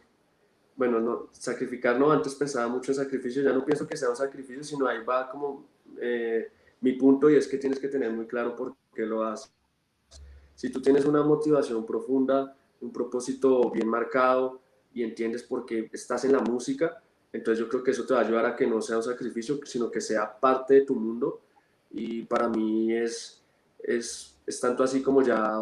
[0.75, 4.17] bueno, no, sacrificar, no, antes pensaba mucho en sacrificio, ya no pienso que sea un
[4.17, 5.65] sacrificio, sino ahí va como
[6.01, 6.51] eh,
[6.81, 9.53] mi punto y es que tienes que tener muy claro por qué lo haces.
[10.57, 14.64] Si tú tienes una motivación profunda, un propósito bien marcado
[14.95, 18.21] y entiendes por qué estás en la música, entonces yo creo que eso te va
[18.21, 21.41] a ayudar a que no sea un sacrificio, sino que sea parte de tu mundo.
[21.91, 23.43] Y para mí es,
[23.83, 25.61] es, es tanto así como ya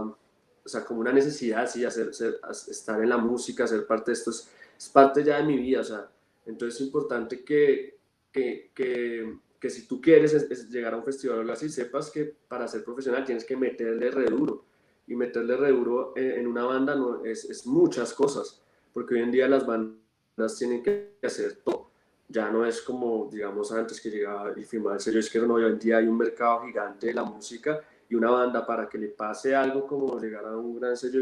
[0.64, 4.14] o sea, como una necesidad, sí, hacer, ser, estar en la música, ser parte de
[4.14, 6.08] esto, es, es, parte ya de mi vida, o sea,
[6.46, 7.98] entonces es importante que,
[8.30, 12.10] que, que, que si tú quieres es, llegar a un festival o algo así, sepas
[12.10, 14.64] que para ser profesional tienes que meterle re duro,
[15.06, 18.61] y meterle re duro en, en una banda no, es muchas cosas,
[18.92, 21.90] porque hoy en día las bandas tienen que hacer todo,
[22.28, 25.64] ya no es como, digamos, antes que llegaba y firmaba el sello izquierdo, no, hoy
[25.64, 27.80] en día hay un mercado gigante de la música,
[28.12, 31.20] y una banda para que le pase algo como llegar a un gran sello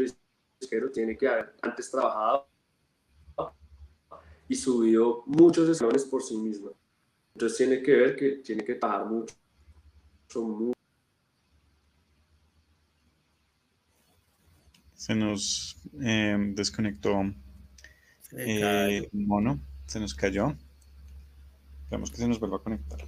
[0.59, 2.47] disquero tiene que haber antes trabajado
[4.49, 6.71] y subido muchos escalones por sí misma.
[7.33, 9.33] Entonces tiene que ver que tiene que trabajar mucho.
[14.93, 17.21] Se nos eh, desconectó
[18.37, 20.55] eh, mono, se nos cayó.
[21.83, 22.99] Esperamos que se nos vuelva a conectar.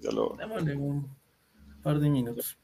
[0.00, 0.36] Ya lo...
[0.36, 1.08] Démosle un
[1.82, 2.56] par de minutos.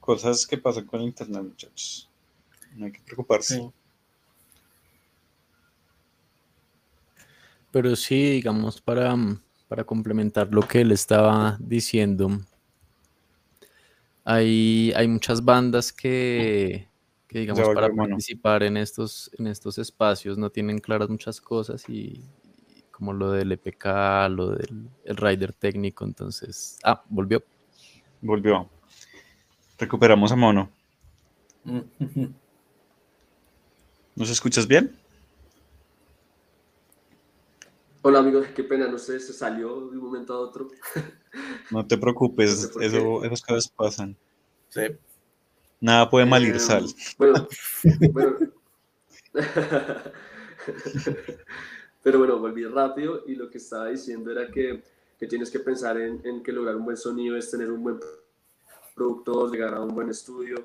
[0.00, 2.10] Cosas que pasan con el internet, muchachos.
[2.76, 3.56] No hay que preocuparse.
[3.56, 3.70] Sí.
[7.70, 9.16] Pero sí, digamos, para,
[9.66, 12.40] para complementar lo que él estaba diciendo,
[14.24, 16.88] hay, hay muchas bandas que,
[17.34, 22.22] que digamos, para participar en estos, en estos espacios no tienen claras muchas cosas y,
[22.68, 23.86] y como lo del EPK,
[24.30, 27.42] lo del el rider técnico, entonces, ah, volvió.
[28.20, 28.70] Volvió.
[29.76, 30.70] Recuperamos a Mono.
[34.14, 34.96] ¿Nos escuchas bien?
[38.02, 40.68] Hola amigos, qué pena, no sé, se salió de un momento a otro.
[41.70, 42.86] No te No preocupes, sé por qué.
[42.86, 44.16] eso, esas cosas pasan.
[44.68, 44.82] Sí.
[45.80, 46.86] Nada puede mal ir, Eh, Sal.
[47.18, 47.48] Bueno,
[48.12, 48.36] bueno.
[52.02, 54.82] Pero bueno, volví rápido y lo que estaba diciendo era que,
[55.18, 57.98] que tienes que pensar en, en que lograr un buen sonido es tener un buen
[58.94, 60.64] producto, llegar a un buen estudio,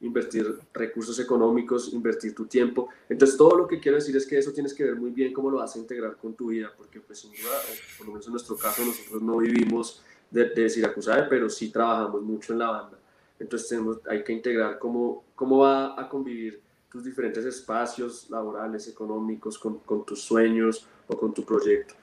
[0.00, 2.88] invertir recursos económicos, invertir tu tiempo.
[3.08, 5.50] Entonces, todo lo que quiero decir es que eso tienes que ver muy bien cómo
[5.50, 8.26] lo vas a integrar con tu vida, porque pues sin duda, o por lo menos
[8.26, 12.70] en nuestro caso, nosotros no vivimos de, de Siracusae, pero sí trabajamos mucho en la
[12.70, 12.98] banda.
[13.38, 16.60] Entonces tenemos, hay que integrar cómo, cómo va a convivir
[16.90, 21.94] tus diferentes espacios laborales, económicos, con, con tus sueños o con tu proyecto.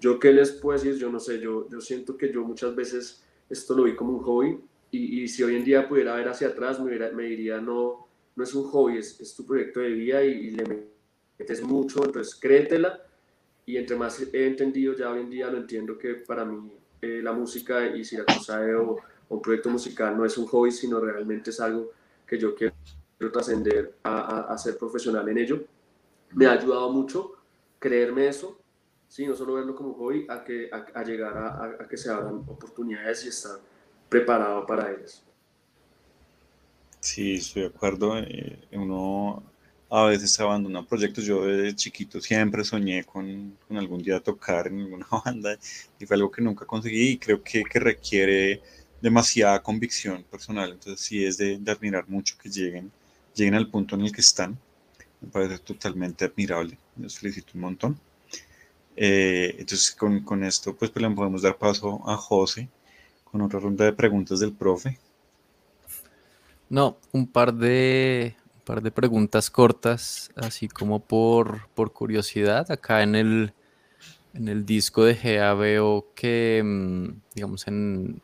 [0.00, 3.22] Yo qué les puedo decir, yo no sé, yo, yo siento que yo muchas veces
[3.50, 4.58] esto lo vi como un hobby
[4.90, 8.44] y, y si hoy en día pudiera ver hacia atrás me, me diría, no, no
[8.44, 10.88] es un hobby, es, es tu proyecto de vida y, y le
[11.38, 13.02] metes mucho, entonces créetela
[13.66, 16.72] y entre más he entendido, ya hoy en día lo entiendo que para mí
[17.02, 18.98] eh, la música y Siracusae o, o
[19.30, 21.92] un proyecto musical no es un hobby, sino realmente es algo
[22.26, 22.74] que yo quiero
[23.32, 24.20] trascender a,
[24.50, 25.64] a- a ser profesional en ello.
[26.34, 27.32] Me ha ayudado mucho
[27.78, 28.58] creerme eso,
[29.08, 32.44] sí, no solo verlo como hobby, a, que, a, a llegar a, que se abran
[32.48, 33.60] oportunidades y estar
[34.08, 35.24] preparado para ellas.
[37.00, 38.18] Sí, estoy de acuerdo.
[38.18, 39.42] eh, uno
[39.88, 41.24] a veces abandona proyectos.
[41.24, 45.58] Yo desde chiquito siempre soñé con, con algún día tocar en alguna banda
[45.98, 48.62] y fue algo que nunca conseguí y creo que, que requiere
[49.00, 50.72] demasiada convicción personal.
[50.72, 52.90] Entonces sí es de, admirar mucho que lleguen,
[53.34, 54.58] lleguen al punto en el que están.
[55.20, 56.78] Me parece totalmente admirable.
[56.96, 58.00] Les felicito un montón.
[58.96, 62.68] Eh, entonces con, con esto pues, pues le podemos dar paso a José
[63.24, 64.98] con otra ronda de preguntas del profe.
[66.68, 72.70] No, un par de, un par de preguntas cortas, así como por, por curiosidad.
[72.70, 73.52] Acá en el,
[74.34, 78.20] en el disco de GEA veo que, mm, digamos, en,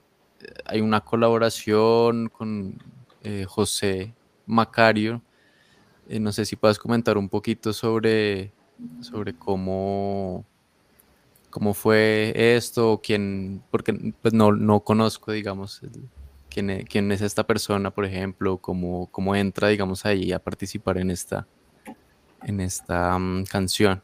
[0.65, 2.79] hay una colaboración con
[3.23, 4.15] eh, José
[4.47, 5.23] Macario.
[6.09, 8.53] Eh, no sé si puedes comentar un poquito sobre,
[9.01, 10.45] sobre cómo,
[11.51, 15.81] cómo fue esto, quién, porque pues no, no conozco, digamos,
[16.49, 20.99] quién, e- quién es esta persona, por ejemplo, cómo, cómo entra, digamos, ahí a participar
[20.99, 21.47] en esta,
[22.45, 24.03] en esta mm, canción.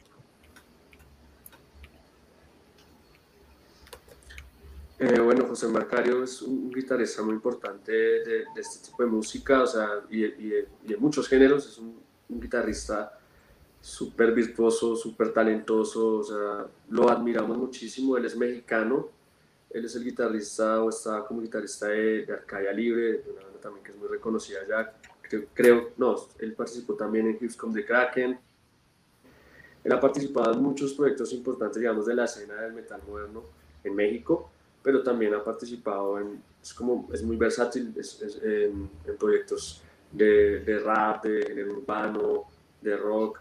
[5.04, 8.22] Eh, bueno, José Marcario es un guitarrista muy importante de,
[8.54, 11.66] de este tipo de música, o sea, y, de- y de, de muchos géneros.
[11.66, 13.18] Es un, guitarrista
[13.80, 18.16] súper virtuoso, súper talentoso, o sea, lo admiramos muchísimo.
[18.16, 19.08] Él es mexicano,
[19.70, 23.60] él es el guitarrista o está como guitarrista de, de Arcadia Libre, de una banda
[23.60, 24.94] también que es muy reconocida allá.
[25.22, 28.38] Creo, creo- no, él participó también en Houston the Kraken.
[29.84, 33.42] Él ha participado en muchos proyectos importantes, digamos, de la escena del metal moderno
[33.84, 34.50] en México
[34.82, 39.82] pero también ha participado en, es como, es muy versátil es- es en, en proyectos
[40.10, 42.44] de, de rap, de género urbano,
[42.80, 43.40] de rock.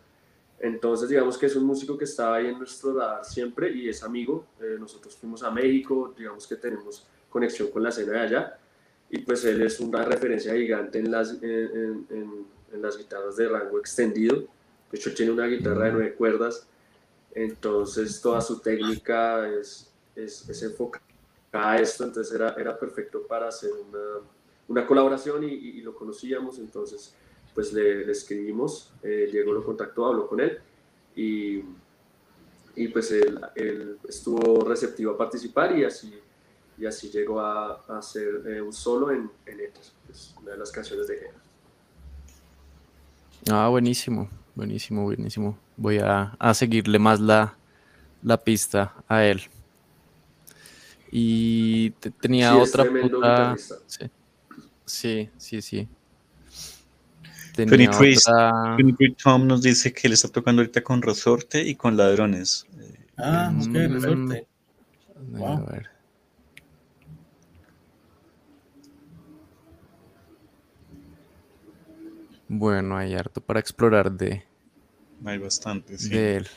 [0.60, 4.04] Entonces, digamos que es un músico que está ahí en nuestro radar siempre y es
[4.04, 4.46] amigo.
[4.62, 8.58] Eh, nosotros fuimos a México, digamos que tenemos conexión con la escena de allá
[9.10, 13.50] y pues él es una referencia gigante en las, en, en- en- las guitarras de
[13.50, 14.36] rango extendido.
[14.92, 16.68] De hecho, tiene una guitarra de nueve cuerdas,
[17.34, 21.04] entonces toda su técnica es, es, es enfocada
[21.52, 24.26] a esto, entonces era, era perfecto para hacer una,
[24.68, 27.14] una colaboración y, lo conocíamos, entonces
[27.54, 30.60] pues le, escribimos, eh, Diego lo contactó, habló con él
[31.16, 31.62] y,
[32.76, 36.18] y pues él, él estuvo receptivo a participar y así,
[36.78, 40.52] y así llegó a, a hacer eh, un solo en, en Ether, que es una
[40.52, 41.34] de las canciones de Gera.
[43.50, 45.58] Ah, buenísimo, buenísimo, buenísimo.
[45.76, 47.58] Voy a, a seguirle más la,
[48.24, 49.42] la pista a él.
[51.12, 53.56] Y te- tenía Sí, otra puta-.
[53.86, 54.10] Sí,
[54.86, 55.62] sí, sí.
[55.62, 55.88] sí.
[57.54, 61.76] Tenía Trace, otra- Penny Tom nos dice que él está tocando ahorita con Resorte y
[61.76, 62.66] con Ladrones.
[62.80, 63.94] Eh, Ah, ok, Mm.
[63.94, 64.48] resorte.
[65.16, 65.66] A Wow.
[65.70, 65.90] ver.
[72.48, 74.44] Bueno, hay harto para explorar de,
[75.26, 76.10] Hay bastante, sí.
[76.10, 76.48] de él.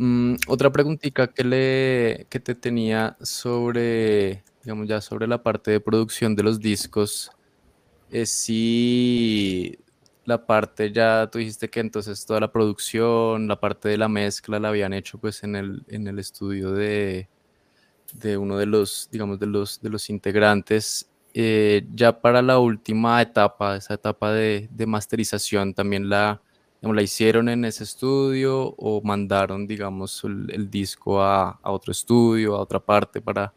[0.00, 5.80] Mm, otra preguntita que, le, que te tenía sobre, digamos ya sobre la parte de
[5.80, 7.32] producción de los discos,
[8.08, 9.76] es si
[10.24, 14.60] la parte ya, tú dijiste que entonces toda la producción, la parte de la mezcla
[14.60, 17.28] la habían hecho pues en el, en el estudio de,
[18.14, 21.10] de uno de los, digamos, de los, de los integrantes.
[21.34, 26.40] Eh, ya para la última etapa, esa etapa de, de masterización, también la,
[26.80, 32.60] digamos, la hicieron en ese estudio o mandaron, digamos, el, disco a, otro estudio, a
[32.60, 33.52] otra parte para,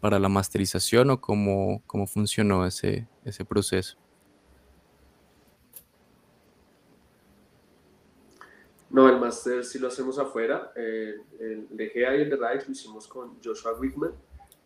[0.00, 3.96] para la masterización o cómo, cómo funcionó ese, ese proceso.
[8.92, 10.70] No, el máster sí lo hacemos afuera.
[10.76, 14.12] Eh, el de y el de lo hicimos con Joshua Wickman,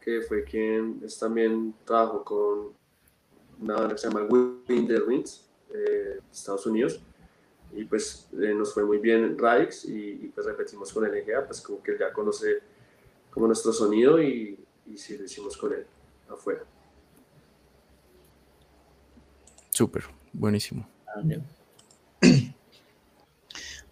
[0.01, 2.73] que fue quien es, también trabajó con
[3.61, 4.27] una banda que se llama
[4.69, 7.01] Winder Winds, eh, Estados Unidos.
[7.75, 11.15] Y pues eh, nos fue muy bien en RAIX y, y, pues repetimos con el
[11.15, 12.61] EGA, pues como que él ya conoce
[13.31, 15.87] como nuestro sonido y, y sí lo hicimos con él
[16.29, 16.63] afuera.
[19.71, 20.89] Súper, buenísimo.
[21.23, 21.45] Bien.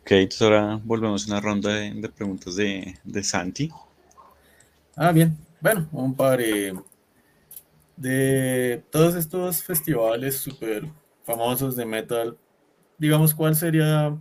[0.01, 3.71] Ok, entonces ahora volvemos a una ronda de, de preguntas de, de, Santi.
[4.97, 5.37] Ah, bien.
[5.61, 6.75] Bueno, un par eh,
[7.97, 10.91] de todos estos festivales súper
[11.25, 12.37] famosos de metal.
[12.99, 14.17] Digamos, ¿cuál sería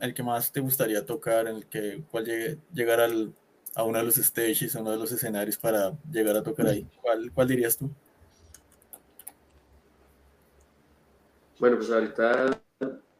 [0.00, 3.32] el que más te gustaría tocar, en el que cuál llegue, llegar al,
[3.74, 6.86] a uno de los stages, a uno de los escenarios para llegar a tocar ahí?
[7.00, 7.90] ¿Cuál, cuál dirías tú?
[11.58, 12.60] Bueno, pues ahorita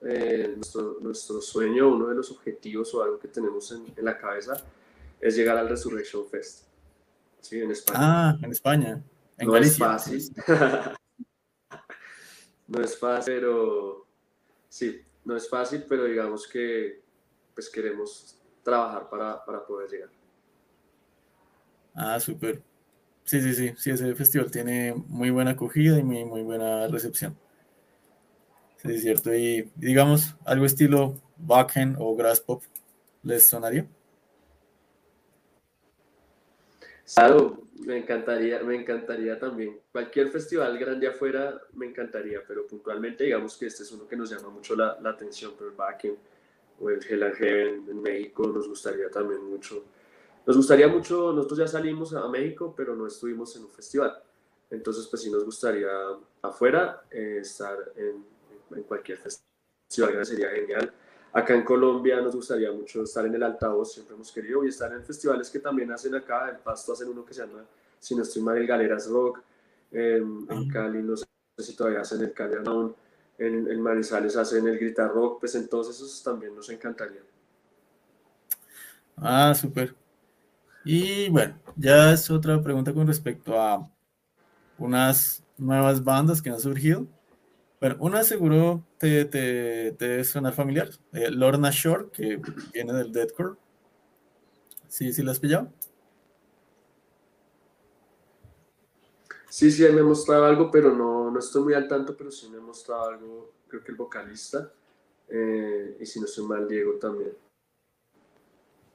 [0.03, 4.19] eh, nuestro, nuestro, sueño, uno de los objetivos o algo que tenemos en, en, la
[4.19, 4.63] cabeza
[5.21, 6.65] es llegar al Resurrection Fest.
[7.41, 7.99] Sí, en España.
[8.01, 9.03] Ah, en España.
[9.39, 9.73] En no Galicia.
[9.73, 10.33] es fácil.
[12.67, 14.06] no es fácil, pero
[14.77, 17.01] sí, no es fácil, pero digamos que
[17.55, 20.11] pues queremos trabajar para, para poder llegar.
[21.95, 22.63] Ah, súper.
[23.25, 27.39] Sí, sí, sí, sí, ese festival tiene muy buena acogida y muy, muy buena recepción.
[28.83, 29.35] Sí, es cierto.
[29.35, 32.63] Y digamos, algo estilo Backend o Grass Pop,
[33.23, 33.87] ¿les sonaría?
[37.15, 39.81] Claro, me encantaría, me encantaría también.
[39.93, 44.31] Cualquier festival grande afuera me encantaría, pero puntualmente digamos que este es uno que nos
[44.31, 46.17] llama mucho la, atención, pero el Backend
[46.81, 49.85] o el Hell en México nos gustaría también mucho.
[50.47, 54.23] Nos gustaría mucho, nosotros ya salimos a México, pero no estuvimos en un festival.
[54.71, 55.89] Entonces, pues sí nos gustaría
[56.43, 58.25] afuera eh, estar en,
[58.77, 60.93] en cualquier festival, sería genial.
[61.37, 64.91] Acá en Colombia nos gustaría mucho estar en el altavoz, siempre hemos querido, y estar
[64.91, 67.63] en festivales que también hacen acá, en Pasto hacen uno que se llama,
[67.99, 69.43] si no estoy mal, el Galeras Rock,
[69.93, 71.27] eh, en Cali no sé
[71.59, 72.95] si todavía hacen el Cali Around,
[73.37, 77.21] en, en Manizales hacen el Grita Rock, pues entonces esos también nos encantaría.
[79.19, 79.95] Ah, súper.
[80.87, 83.87] Y bueno, ya es otra pregunta con respecto a
[84.79, 87.07] unas nuevas bandas que han surgido.
[87.87, 90.89] Bueno, una seguro te, te, te suena familiar.
[91.13, 92.41] Eh, Lorna Shore, que
[92.75, 93.55] viene del Deadcore.
[94.89, 95.73] ¿Sí, sí la has pillado?
[99.49, 102.49] Sí, sí, me ha mostrado algo, pero no, no estoy muy al tanto, pero sí
[102.51, 104.73] me ha mostrado algo, creo que el vocalista,
[105.29, 107.35] eh, y si no estoy mal, Diego también.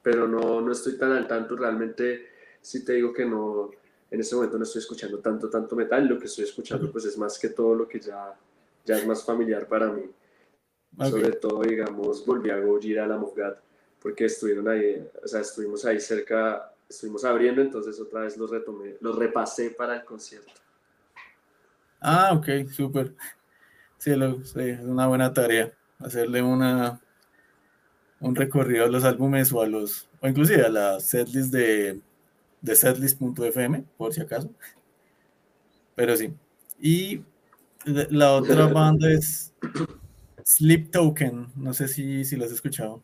[0.02, 2.26] Pero no, no estoy tan al tanto, realmente
[2.60, 3.70] sí te digo que no,
[4.10, 7.16] en este momento no estoy escuchando tanto, tanto metal, lo que estoy escuchando pues es
[7.16, 8.38] más que todo lo que ya
[8.84, 10.02] ya es más familiar para mí.
[10.96, 11.10] Okay.
[11.10, 13.58] Sobre todo, digamos, volví a Gojira a la Mofgat,
[14.00, 18.96] porque estuvieron ahí, o sea, estuvimos ahí cerca, estuvimos abriendo, entonces otra vez los retomé,
[19.00, 20.52] los repasé para el concierto.
[22.00, 23.14] Ah, ok, súper.
[23.96, 27.00] Sí, lo, sí, es una buena tarea, hacerle una
[28.22, 32.00] un recorrido a los álbumes o a los, o inclusive a la setlist de,
[32.60, 34.48] de setlist.fm, por si acaso.
[35.96, 36.32] Pero sí.
[36.80, 37.22] Y
[37.84, 39.52] la otra banda es
[40.44, 41.52] Sleep Token.
[41.56, 43.02] No sé si, si la has escuchado.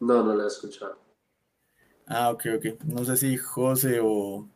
[0.00, 0.98] No, no la he escuchado.
[2.06, 2.84] Ah, ok, ok.
[2.84, 4.48] No sé si José o,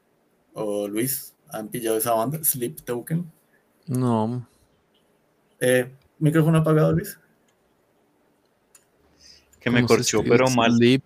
[0.54, 3.30] o Luis han pillado esa banda, Sleep Token.
[3.86, 4.46] No.
[5.60, 7.18] Eh, ¿Micrófono apagado, Luis?
[9.60, 10.72] Que me corchó, pero mal.
[10.76, 11.02] Sleep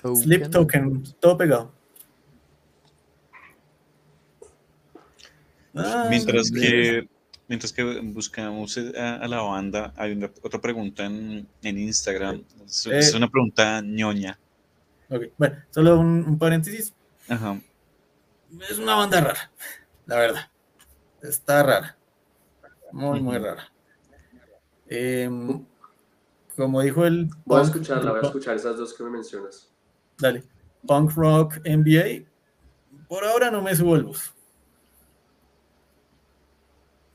[0.00, 0.22] Token.
[0.22, 1.77] Sleep Token, todo pegado.
[5.78, 7.08] Ah, mientras que
[7.48, 12.44] mientras que buscamos a, a la banda, hay una, otra pregunta en, en Instagram.
[12.64, 14.38] Es, eh, es, una pregunta ñoña.
[15.08, 15.32] Okay.
[15.38, 16.94] Bueno, solo un, un, paréntesis.
[17.28, 17.58] Ajá.
[18.68, 19.50] Es una banda rara,
[20.06, 20.50] la verdad.
[21.22, 21.96] Está rara.
[22.92, 23.72] muy, muy rara.
[24.86, 25.64] Em,
[26.56, 27.28] como dijo el...
[27.44, 29.70] Voy a escucharla, voy a escuchar esas dos que me mencionas.
[30.18, 30.44] Dale.
[30.86, 32.26] Punk Rock NBA.
[33.08, 34.32] Por ahora no me subo el bus.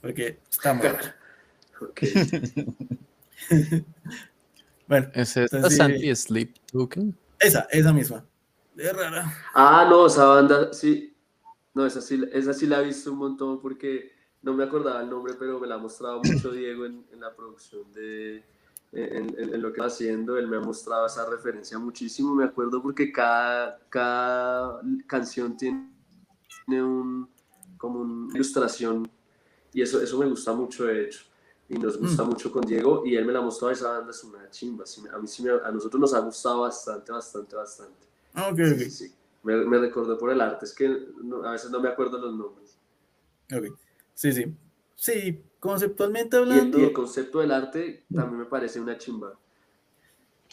[0.04, 1.16] Porque está muy rara.
[4.88, 5.08] bueno.
[5.14, 7.18] ¿Es esta Sandy Sleep Token?
[7.40, 8.26] Esa, esa misma.
[8.76, 9.34] Es rara.
[9.54, 11.16] Ah, no, esa banda, sí.
[11.74, 15.10] No, esa sí, esa sí la he visto un montón porque no me acordaba el
[15.10, 18.44] nombre, pero me la ha mostrado mucho Diego en, en la producción de,
[18.92, 22.82] en, en, lo que está haciendo, él me ha mostrado esa referencia muchísimo, me acuerdo
[22.82, 25.88] porque cada, cada canción tiene
[26.68, 27.30] un,
[27.78, 29.10] como una ilustración
[29.74, 31.24] y eso, eso me gusta mucho de hecho
[31.70, 32.28] y nos gusta mm.
[32.28, 35.28] mucho con Diego y él me la mostró, esa banda es una chimba, a, mí
[35.28, 38.08] sí a nosotros nos ha gustado bastante, bastante, bastante.
[38.34, 38.82] Ah, ok, ok.
[38.90, 39.14] Sí,
[39.44, 42.78] Me, me recordó por el arte, es que a veces no me acuerdo los nombres.
[43.52, 43.78] Ok.
[44.14, 44.56] Sí, sí.
[44.96, 46.80] Sí, conceptualmente hablando.
[46.80, 49.34] Y el, concepto del arte también me parece una chimba.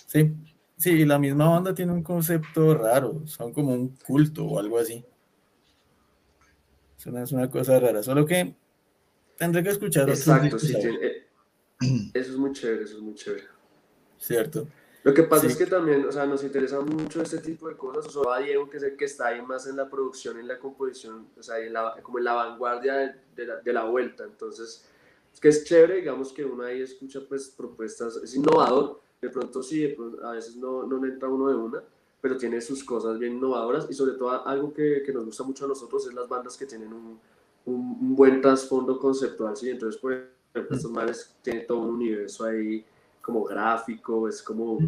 [0.06, 0.34] Sí,
[0.76, 5.04] sí, la misma banda tiene un concepto raro, son como un culto o algo así.
[6.98, 8.56] Es una, es una cosa rara, solo que
[9.40, 10.08] tendré que escuchar.
[10.08, 11.26] Exacto, sí, eh,
[12.12, 13.44] eso es muy chévere, eso es muy chévere.
[14.18, 14.68] Cierto.
[15.02, 18.14] Lo que pasa es que también, o sea, nos interesa mucho este tipo de cosas,
[18.14, 20.58] o sea, Diego, que es el que está ahí más en la producción, en la
[20.58, 24.84] composición, o sea, en la, como en la vanguardia de, la, de, la, vuelta, entonces,
[25.32, 29.62] es que es chévere, digamos que uno ahí escucha, pues, propuestas, es innovador, de pronto
[29.62, 31.82] sí, a veces no, no entra uno de una,
[32.20, 35.64] pero tiene sus cosas bien innovadoras, y sobre todo algo que, que nos gusta mucho
[35.64, 37.18] a nosotros es las bandas que tienen un,
[37.64, 39.70] un, buen trasfondo conceptual, ¿sí?
[39.70, 42.84] Entonces, por ejemplo, estos manes tienen todo un universo ahí,
[43.20, 44.78] como gráfico, es como,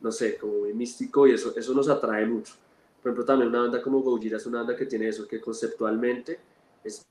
[0.00, 2.54] no sé, como muy místico y eso, eso nos atrae mucho.
[3.02, 6.40] Por ejemplo, también una banda como Gojira es una banda que tiene eso, que conceptualmente
[6.82, 7.04] es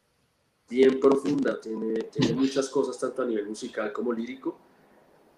[0.68, 4.58] bien profunda, tiene, tiene muchas cosas tanto a nivel musical como lírico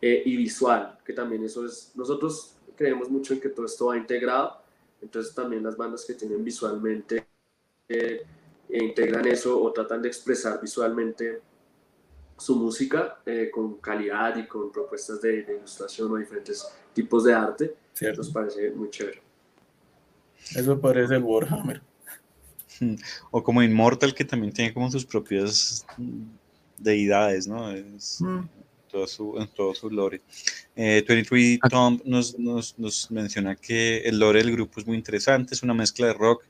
[0.01, 3.97] eh, y visual, que también eso es, nosotros creemos mucho en que todo esto va
[3.97, 4.61] integrado,
[5.01, 7.27] entonces también las bandas que tienen visualmente
[7.87, 8.25] eh,
[8.69, 11.41] e integran eso o tratan de expresar visualmente
[12.37, 17.75] su música eh, con calidad y con propuestas de, ilustración o diferentes tipos de arte,
[17.93, 18.21] Cierto.
[18.21, 19.21] nos parece muy chévere.
[20.55, 21.81] Eso parece el Warhammer.
[23.31, 25.85] O como Immortal, que también tiene como sus propias
[26.77, 27.71] deidades, ¿no?
[27.71, 28.41] Es, mm.
[28.91, 30.21] todo su, en todo su lore.
[30.75, 35.53] Eh, 23 Tom nos, nos, nos menciona que el lore del grupo es muy interesante,
[35.53, 36.43] es una mezcla de rock,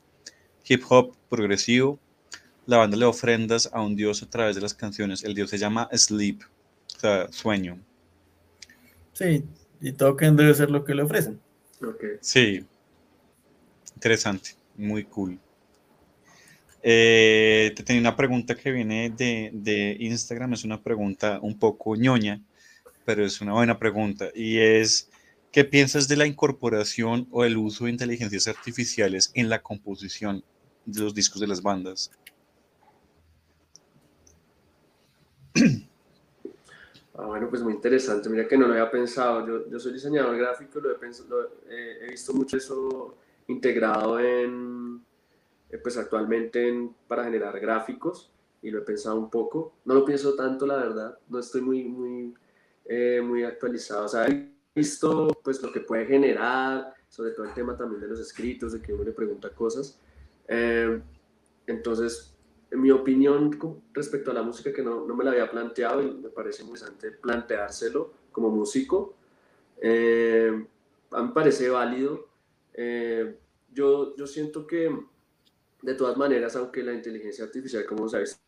[0.66, 2.00] hip hop, progresivo,
[2.66, 5.24] la banda le ofrendas a un dios a través de las canciones.
[5.24, 7.78] El dios se llama Sleep, o sea, sueño.
[9.12, 9.44] Sí,
[9.80, 11.40] y token debe ser lo que le ofrecen.
[11.80, 12.16] Okay.
[12.20, 12.64] Sí,
[13.94, 15.38] interesante, muy cool.
[16.82, 21.96] Eh, te tenía una pregunta que viene de, de, Instagram, es una pregunta un poco
[21.96, 22.40] ñoña,
[23.04, 25.10] pero es una buena pregunta, y es,
[25.50, 30.44] ¿qué piensas de la incorporación o el uso de inteligencias artificiales en la composición
[30.84, 32.10] de los discos de las bandas?
[37.18, 38.28] Ah, bueno, pues muy interesante.
[38.28, 39.46] Mira que no lo había pensado.
[39.46, 43.16] Yo, yo soy diseñador gráfico, lo he, pensado, he visto mucho eso
[43.48, 45.00] integrado en,
[45.70, 48.30] eh, pues actualmente en, para generar gráficos
[48.62, 49.74] y lo he pensado un poco.
[49.84, 51.18] No lo pienso tanto, la verdad.
[51.28, 52.34] No estoy muy, muy,
[52.84, 54.04] eh, muy actualizado.
[54.04, 58.08] O sea, he visto pues lo que puede generar, sobre todo el tema también de
[58.08, 60.00] los escritos, de que uno le pregunta cosas.
[60.48, 61.00] Eh,
[61.66, 62.35] entonces,
[62.70, 63.56] en mi opinión
[63.92, 67.12] respecto a la música que no, no, me la había planteado y me parece interesante
[67.12, 69.14] planteárselo como músico,
[69.78, 70.66] eh,
[71.10, 72.28] a mí me parece válido.
[72.74, 73.38] Eh,
[73.72, 74.94] yo, yo siento que
[75.82, 78.38] de todas maneras, aunque la inteligencia artificial, como sabéis,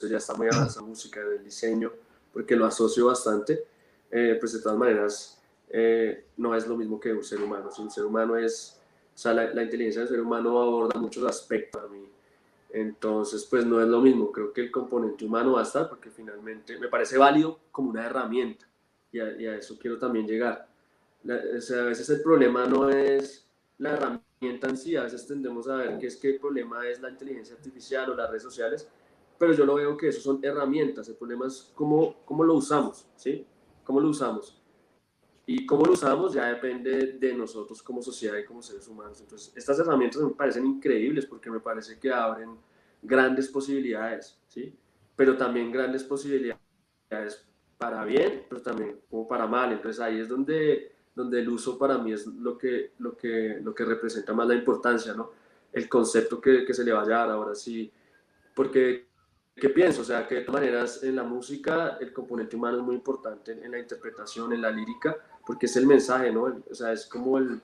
[0.00, 1.92] ya está muy avanzada música, en el diseño,
[2.32, 3.64] porque lo asocio bastante,
[4.10, 5.38] eh, pues de todas maneras
[6.36, 7.70] no es lo mismo que un ser humano.
[7.70, 8.78] Si un ser humano es,
[9.14, 12.12] o sea, la, la inteligencia del ser humano aborda muchos aspectos a mí
[12.72, 14.32] entonces, pues no es lo mismo.
[14.32, 18.06] Creo que el componente humano va a estar porque finalmente me parece válido como una
[18.06, 18.66] herramienta
[19.12, 20.66] y a, eso quiero también llegar.
[21.60, 23.46] sea, a veces el problema no es
[23.76, 27.00] la herramienta en sí, a veces tendemos a ver que es que el problema es
[27.00, 28.88] la inteligencia artificial o las redes sociales,
[29.38, 33.06] pero yo lo veo que eso son herramientas, el problema es cómo, cómo lo usamos,
[33.16, 33.46] ¿sí?
[33.84, 34.61] ¿Cómo lo usamos?
[35.54, 39.20] Y cómo lo usamos ya depende de nosotros como sociedad y como seres humanos.
[39.20, 42.56] Entonces, estas herramientas me parecen increíbles porque me parece que abren
[43.02, 44.74] grandes posibilidades, ¿sí?
[45.14, 47.46] Pero también grandes posibilidades
[47.76, 49.72] para bien, pero también como para mal.
[49.72, 53.74] Entonces, ahí es donde, donde el uso para mí es lo que, lo, que, lo
[53.74, 55.32] que representa más la importancia, ¿no?
[55.70, 57.92] El concepto que, que se le vaya a dar ahora sí.
[58.54, 59.04] Porque
[59.56, 60.02] ¿qué pienso?
[60.02, 63.52] O sea, que de todas maneras en la música el componente humano es muy importante
[63.52, 66.62] en, la interpretación, en la lírica, porque es el mensaje, ¿no?
[66.70, 67.60] O sea, es como el,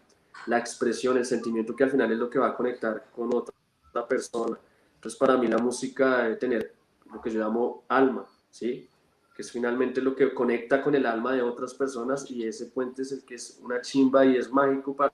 [0.47, 3.55] la expresión, el sentimiento que al final es lo que va a conectar con otra,
[4.09, 4.57] persona.
[4.95, 6.73] Entonces, para mí la música debe tener
[7.13, 8.89] lo que yo llamo alma, ¿sí?
[9.35, 13.03] Que es finalmente lo que conecta con el alma de otras personas y ese puente
[13.03, 15.13] es el que es una chimba y es mágico para,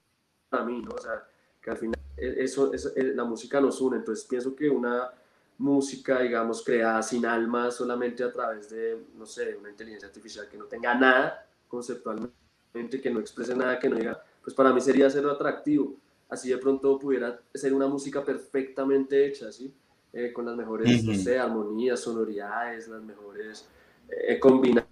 [0.51, 0.91] para mí, ¿no?
[0.95, 1.27] O sea,
[1.63, 3.97] que al final e, eso, eso, e, la música nos une.
[3.97, 5.11] Entonces, pienso que una
[5.59, 10.57] música, digamos, creada sin alma, solamente a través de, no sé, una inteligencia artificial que
[10.57, 15.07] no tenga nada conceptualmente, que no exprese nada, que no diga pues para mí sería
[15.07, 15.97] hacerlo atractivo.
[16.29, 19.73] Así de pronto pudiera ser una música perfectamente hecha, ¿sí?
[20.13, 23.67] Eh, con las mejores, no sé, armonías, sonoridades, las mejores,
[24.09, 24.87] eh, combinado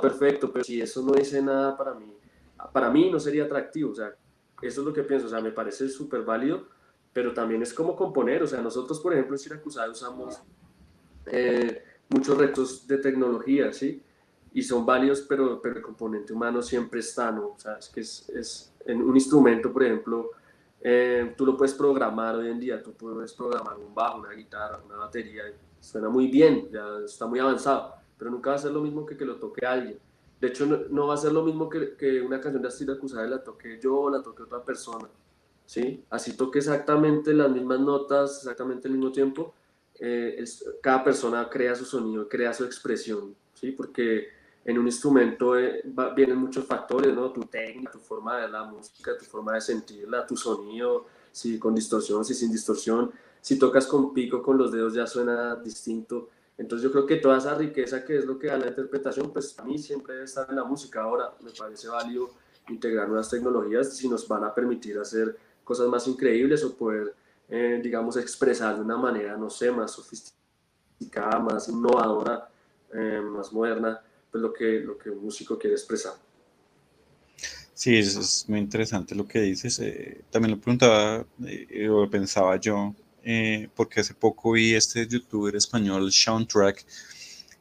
[0.00, 2.14] perfecto, pero si eso no dice nada para mí,
[2.72, 4.14] para mí no sería atractivo, o sea,
[4.62, 6.68] eso es lo que pienso, o sea, me parece súper válido,
[7.12, 10.40] pero también es como componer, o sea, nosotros, por ejemplo, en Siracusa usamos
[11.26, 14.02] eh, muchos retos de tecnología, ¿sí?
[14.54, 17.48] Y son válidos, pero, pero el componente humano siempre está, ¿no?
[17.48, 20.30] O sea, es que es, es en un instrumento, por ejemplo,
[20.80, 24.80] eh, tú lo puedes programar hoy en día, tú puedes programar un bajo, una guitarra,
[24.84, 25.44] una batería,
[25.80, 29.16] suena muy bien, ya está muy avanzado, pero nunca va a ser lo mismo que
[29.16, 29.98] que lo toque alguien.
[30.40, 33.24] De hecho, no, va a ser lo mismo que, que una canción de Astrid Acusada
[33.28, 35.08] la toque yo o la toque otra persona.
[35.72, 36.04] ¿Sí?
[36.10, 39.54] Así toque exactamente las mismas notas, exactamente el mismo tiempo,
[39.98, 40.44] eh,
[40.82, 43.70] cada persona crea su sonido, crea su expresión, ¿sí?
[43.70, 44.28] porque
[44.66, 45.82] en un instrumento eh,
[46.14, 47.32] vienen muchos factores, ¿no?
[47.32, 51.74] Tu técnica, tu forma de la música, tu forma de sentirla, tu sonido, si con
[51.74, 53.10] distorsión, si sin distorsión,
[53.40, 56.28] si tocas con pico, con los dedos ya suena distinto.
[56.58, 59.58] Entonces yo creo que toda esa riqueza que es lo que da la interpretación, pues
[59.58, 61.02] a mí siempre debe estar en la música.
[61.02, 62.30] Ahora me parece válido
[62.68, 67.14] integrar nuevas tecnologías si nos van a permitir hacer cosas más increíbles o poder,
[67.48, 72.48] eh, digamos, expresar de una manera, no sé, más sofisticada, más innovadora,
[72.92, 74.00] eh, más moderna
[74.30, 76.14] pues, lo, que, lo que un músico quiere expresar.
[77.74, 79.78] Sí, es, muy interesante lo que dices.
[79.80, 82.94] Eh, también lo preguntaba eh, o pensaba yo,
[83.24, 86.84] eh, porque hace poco vi este youtuber español, Soundtrack,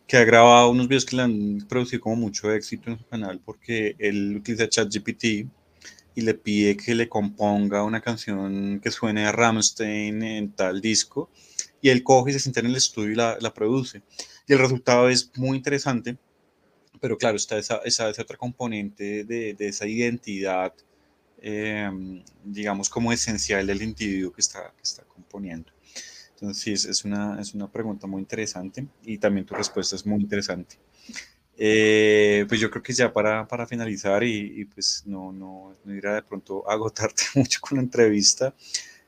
[0.08, 3.41] que ha grabado unos videos que le han producido como mucho éxito en su canal,
[3.43, 5.47] porque él utiliza ChatGPT
[6.16, 11.30] y le pide que le componga una canción que suene a Rammstein en tal disco,
[11.82, 14.01] y él coge y se sienta en el estudio y la, la produce.
[14.47, 16.18] Y el resultado es muy interesante
[17.01, 20.74] pero claro, está esa, esa, otra componente de, de esa identidad,
[21.41, 25.72] em, digamos, como esencial del individuo que está, que está componiendo.
[26.34, 30.05] Entonces, sí, es, es, una, es una pregunta muy interesante y también tu respuesta es
[30.05, 30.78] muy interesante.
[31.64, 35.93] Eh, pues yo creo que ya para, para finalizar y, y, pues no, no, no
[35.93, 38.55] ir a de pronto agotarte mucho con la entrevista,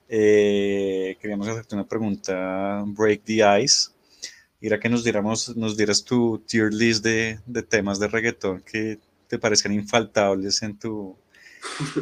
[0.08, 3.90] eh, queríamos hacerte una pregunta, break the ice,
[4.62, 9.00] Mira que nos, diéramos, nos dieras tu tier list de, de, temas de reggaetón que
[9.28, 11.18] te parezcan infaltables en tu,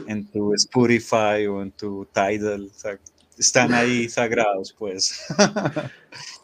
[0.05, 2.69] en tu Spotify o en tu Tidal.
[2.75, 2.99] O sea,
[3.37, 5.25] están ahí sagrados, pues.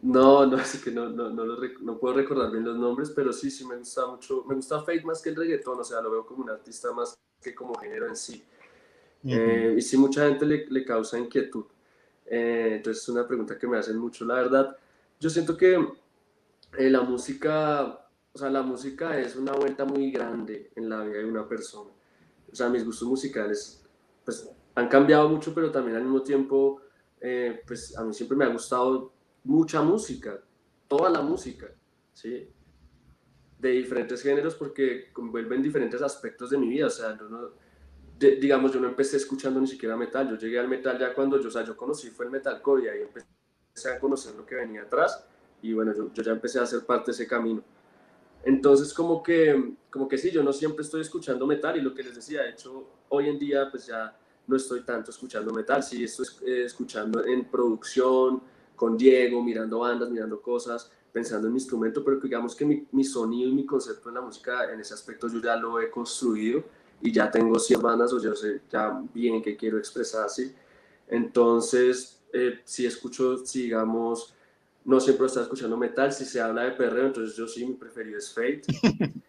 [0.00, 3.50] No, no, así que no, no, no, no, puedo recordar bien los nombres, pero sí,
[3.50, 4.44] sí me gusta mucho.
[4.46, 7.18] Me gusta Fate más que el reggaetón, o sea, lo veo como un artista más
[7.42, 8.44] que como género en sí.
[9.24, 11.64] eh, y sí, mucha gente le, le causa inquietud.
[12.26, 14.76] Eh, entonces es una pregunta que me hacen mucho, la verdad.
[15.18, 15.74] Yo siento que
[16.76, 21.18] eh, la música, o sea, la música es una vuelta muy grande en la vida
[21.18, 21.90] de una persona.
[22.50, 23.82] O sea, mis gustos musicales
[24.24, 26.82] pues, han cambiado mucho, pero también al mismo tiempo,
[27.20, 29.12] eh, pues a mí siempre me ha gustado
[29.44, 30.40] mucha música,
[30.86, 31.68] toda la música,
[32.12, 32.48] ¿sí?
[33.58, 36.86] De diferentes géneros porque envuelven diferentes aspectos de mi vida.
[36.86, 37.50] O sea, no,
[38.18, 41.48] digamos, yo no empecé escuchando ni siquiera metal, yo llegué al metal ya cuando yo,
[41.48, 44.82] o sea, yo conocí fue el metalcore y ahí empecé a conocer lo que venía
[44.82, 45.24] atrás
[45.62, 47.62] y bueno, yo, yo ya empecé a hacer parte de ese camino.
[48.44, 52.02] Entonces, como que, como que sí, yo no siempre estoy escuchando metal y lo que
[52.02, 54.16] les decía, de hecho, hoy en día pues ya
[54.46, 58.42] no estoy tanto escuchando metal, sí estoy eh, escuchando en producción,
[58.78, 63.04] con Diego, mirando bandas, mirando cosas, pensando en mi instrumento, pero digamos que mi, mi
[63.04, 66.62] sonido y mi concepto en la música en ese aspecto yo ya lo he construido
[67.02, 70.54] y ya tengo 100 bandas o yo sé ya bien qué quiero expresar así.
[71.08, 74.34] Entonces, eh, si escucho, si digamos,
[74.84, 78.18] no siempre está escuchando metal, si se habla de perreo, entonces yo sí, mi preferido
[78.18, 78.62] es Fate.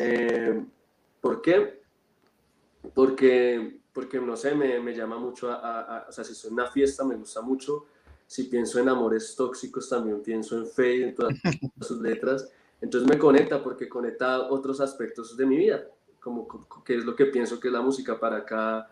[0.00, 0.64] Eh,
[1.20, 1.80] ¿Por qué?
[2.92, 6.66] Porque, porque no sé, me, me llama mucho a, a, o sea, si es una
[6.66, 7.86] fiesta, me gusta mucho.
[8.26, 11.34] Si pienso en amores tóxicos, también pienso en Fate, en todas
[11.80, 12.50] sus letras.
[12.80, 15.86] Entonces me conecta porque conecta otros aspectos de mi vida
[16.26, 16.48] como
[16.84, 18.90] qué es lo que pienso que es la música para cada,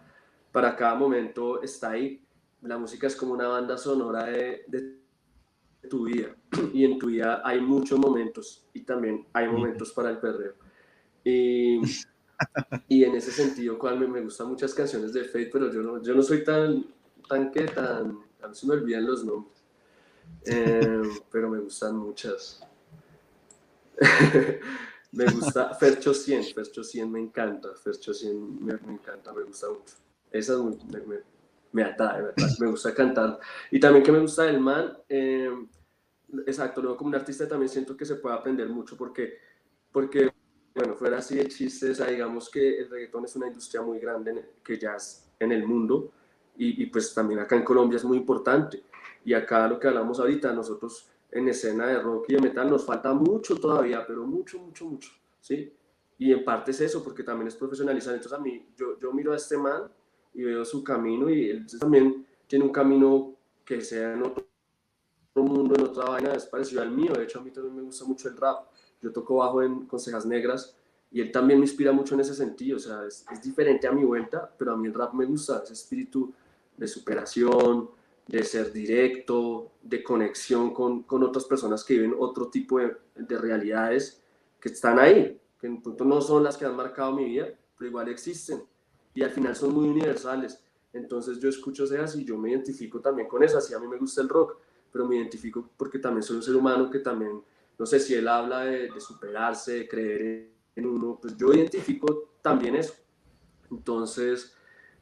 [0.52, 2.22] para cada momento está ahí.
[2.62, 5.00] la música es como una banda sonora de, de
[5.90, 6.36] tu vida
[6.72, 10.54] y en tu vida hay muchos momentos y también hay momentos para el perreo.
[11.24, 11.80] Y,
[12.88, 16.00] y en ese sentido, cual me, me, gustan muchas canciones de Fate, pero yo no,
[16.00, 16.86] yo no soy tan,
[17.28, 19.64] tan que tan, a mí se me olvidan los nombres,
[20.44, 22.60] eh, pero me gustan muchas.
[25.12, 29.68] me gusta Fercho 100, Fercho 100 me encanta, Fercho 100 me, me encanta, me gusta
[29.68, 29.94] mucho.
[30.30, 31.20] Esa me, me,
[31.72, 32.22] me atrae,
[32.58, 33.38] me gusta cantar.
[33.70, 35.50] Y también que me gusta del man, eh,
[36.46, 39.38] exacto, luego como un artista también siento que se puede aprender mucho porque,
[39.92, 40.32] porque
[40.74, 44.76] bueno, fuera así de chistes, digamos que el reggaetón es una industria muy grande que
[44.76, 46.12] ya es en el mundo
[46.56, 48.82] y, y, pues también acá en Colombia es muy importante.
[49.24, 52.84] Y acá lo que hablamos ahorita, nosotros en escena de rock y de metal nos
[52.84, 55.10] falta mucho todavía, pero mucho, mucho, mucho,
[55.40, 55.72] ¿sí?
[56.16, 58.14] Y en parte es eso, porque también es profesionalizar.
[58.14, 59.82] Entonces a mí, yo, yo miro a este man
[60.32, 64.44] y veo su camino y él también tiene un camino que sea en otro
[65.34, 67.12] mundo, en otra vaina, es parecido al mío.
[67.14, 68.68] De hecho, a mí también me gusta mucho el rap.
[69.02, 70.76] Yo toco bajo en Consejas Negras
[71.10, 72.76] y él también me inspira mucho en ese sentido.
[72.76, 75.62] O sea, es, es diferente a mi vuelta, pero a mí el rap me gusta,
[75.64, 76.32] ese espíritu
[76.76, 77.90] de superación,
[78.26, 83.38] de ser directo, de conexión con, con otras personas que viven otro tipo de, de,
[83.38, 84.22] realidades
[84.60, 87.90] que están ahí, que en punto no son las que han marcado mi vida, pero
[87.90, 88.62] igual existen
[89.14, 90.60] y al final son muy universales.
[90.92, 93.70] Entonces yo escucho esas y yo me identifico también con esas.
[93.70, 94.58] Y a mí me gusta el rock,
[94.92, 97.42] pero me identifico porque también soy un ser humano que también,
[97.78, 102.30] no sé si él habla de, de superarse, de creer en uno, pues yo identifico
[102.42, 102.94] también eso.
[103.70, 104.54] Entonces,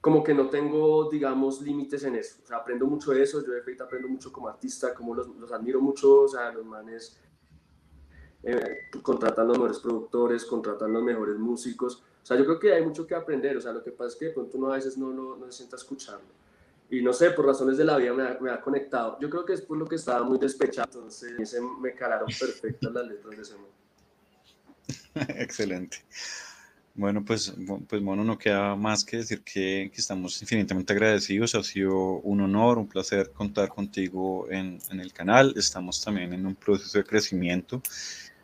[0.02, 2.40] como que no tengo, digamos, límites en eso.
[2.42, 3.40] O sea, aprendo mucho de eso.
[3.46, 6.22] Yo de feita aprendo mucho como artista, como los, los admiro mucho.
[6.22, 7.20] O sea, los manes
[8.42, 12.02] eh, contratan los mejores productores, contratan los mejores músicos.
[12.20, 13.56] O sea, yo creo que hay mucho que aprender.
[13.56, 15.46] O sea, lo que pasa es que de pronto uno a veces no, no, no
[15.46, 16.42] se sienta escucharlo.
[16.90, 19.18] Y no sé, por razones de la vida me ha, me ha, conectado.
[19.20, 20.88] Yo creo que es por lo que estaba muy despechado.
[20.92, 23.76] Entonces me calaron perfectas las letras de ese momento.
[25.40, 25.98] Excelente.
[26.94, 27.55] Bueno, pues,
[27.89, 31.55] pues bueno, no queda más que decir que, que, estamos infinitamente agradecidos.
[31.55, 35.55] Ha sido un honor, un placer contar contigo en, en el canal.
[35.56, 37.82] Estamos también en un proceso de crecimiento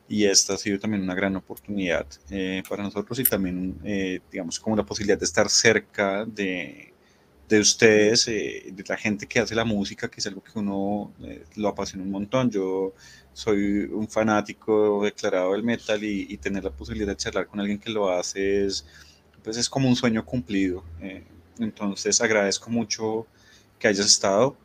[0.09, 4.59] y esta ha sido también una gran oportunidad eh, para nosotros y también, eh, digamos,
[4.59, 6.95] como la posibilidad de estar cerca de,
[7.49, 11.13] de ustedes, eh, de la gente que hace la música, que es algo que uno
[11.23, 12.51] eh, lo apasiona un montón.
[12.51, 12.95] Yo
[13.33, 17.79] soy un fanático declarado del metal y, y, tener la posibilidad de charlar con alguien
[17.79, 18.85] que lo hace es,
[19.43, 20.85] pues es como un sueño cumplido.
[21.01, 21.25] Eh,
[21.59, 23.27] entonces agradezco mucho
[23.79, 24.57] que hayas estado.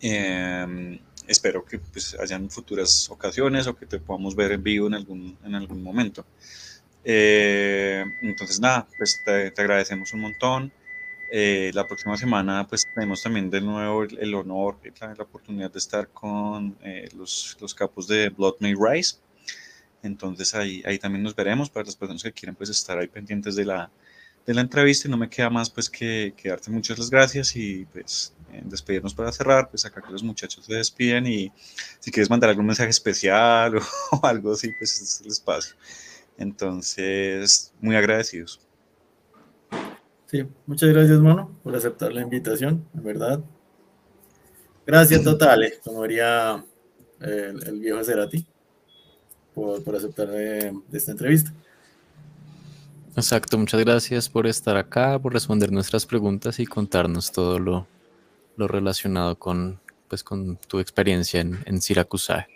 [0.00, 4.94] Eh, espero que pues, hayan futuras ocasiones o que te podamos ver en vivo en
[4.94, 6.24] algún, en algún momento.
[7.04, 10.72] Eh, entonces, nada, pues te, te, agradecemos un montón.
[11.34, 15.72] Eh, la próxima semana, pues tenemos también de nuevo el, el honor, la, la, oportunidad
[15.72, 19.16] de estar con eh, los, los, capos de Blood May Rise.
[20.02, 23.56] Entonces, ahí, ahí también nos veremos para las personas que quieran pues, estar ahí pendientes
[23.56, 23.90] de la,
[24.44, 27.56] de la entrevista y no me queda más pues que, que darte muchas las gracias
[27.56, 31.50] y pues eh, despedirnos para cerrar, pues acá que los muchachos se despiden y
[31.98, 33.80] si quieres mandar algún mensaje especial o,
[34.20, 35.76] o algo así, pues es el espacio.
[36.36, 38.60] Entonces, muy agradecidos.
[40.32, 43.40] Sí, muchas gracias, Mono, por aceptar la invitación, en verdad.
[44.86, 46.64] Gracias totales, como diría
[47.20, 48.46] el, el viejo Cerati,
[49.54, 51.52] por, por aceptar de esta entrevista.
[53.14, 57.86] Exacto, muchas gracias por estar acá, por responder nuestras preguntas y contarnos todo lo,
[58.56, 62.46] lo relacionado con, pues, con tu experiencia en, en Siracusae.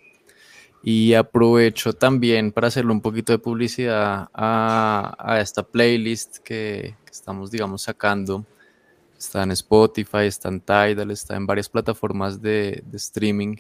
[0.82, 7.51] Y aprovecho también para hacerle un poquito de publicidad a, a esta playlist que, estamos,
[7.51, 8.44] digamos, sacando.
[9.18, 13.56] Está en Spotify, está en Tidal, está en varias plataformas de, de streaming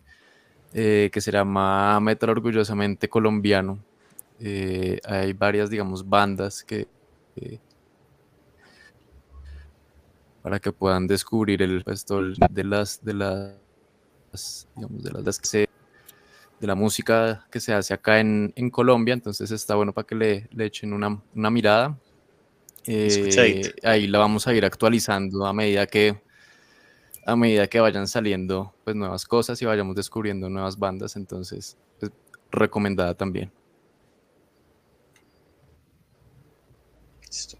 [0.74, 3.78] eh, que se llama Metal Orgullosamente Colombiano.
[4.38, 6.86] Eh, hay varias, digamos, bandas que,
[10.42, 15.68] para que puedan descubrir el puesto de las de las digamos de las que se
[16.60, 20.14] de la música que se hace acá en, en Colombia, entonces está bueno para que
[20.14, 21.98] le, le echen una, una mirada.
[22.86, 26.20] Eh, ahí la vamos a ir actualizando a medida que
[27.24, 32.12] a medida que vayan saliendo pues nuevas cosas y vayamos descubriendo nuevas bandas, entonces pues,
[32.52, 33.50] recomendada también.
[37.22, 37.58] Listo.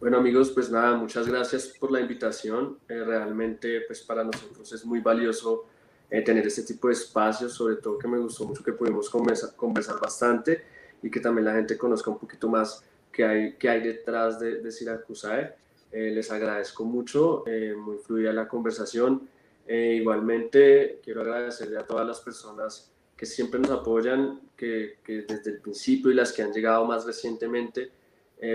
[0.00, 2.78] Bueno amigos, pues nada, muchas gracias por la invitación.
[2.88, 5.66] Eh, realmente pues para nosotros es muy valioso
[6.10, 9.54] eh, tener este tipo de espacios, sobre todo que me gustó mucho que pudimos conversar,
[9.54, 10.64] conversar bastante
[11.00, 12.82] y que también la gente conozca un poquito más
[13.14, 15.54] qué hay, qué hay detrás de, de Siracusae.
[15.92, 19.28] Eh, les agradezco mucho, eh, muy fluida la conversación.
[19.66, 25.52] Eh, igualmente, quiero agradecerle a todas las personas que siempre nos apoyan, que, que desde
[25.52, 27.92] el principio y las que han llegado más recientemente,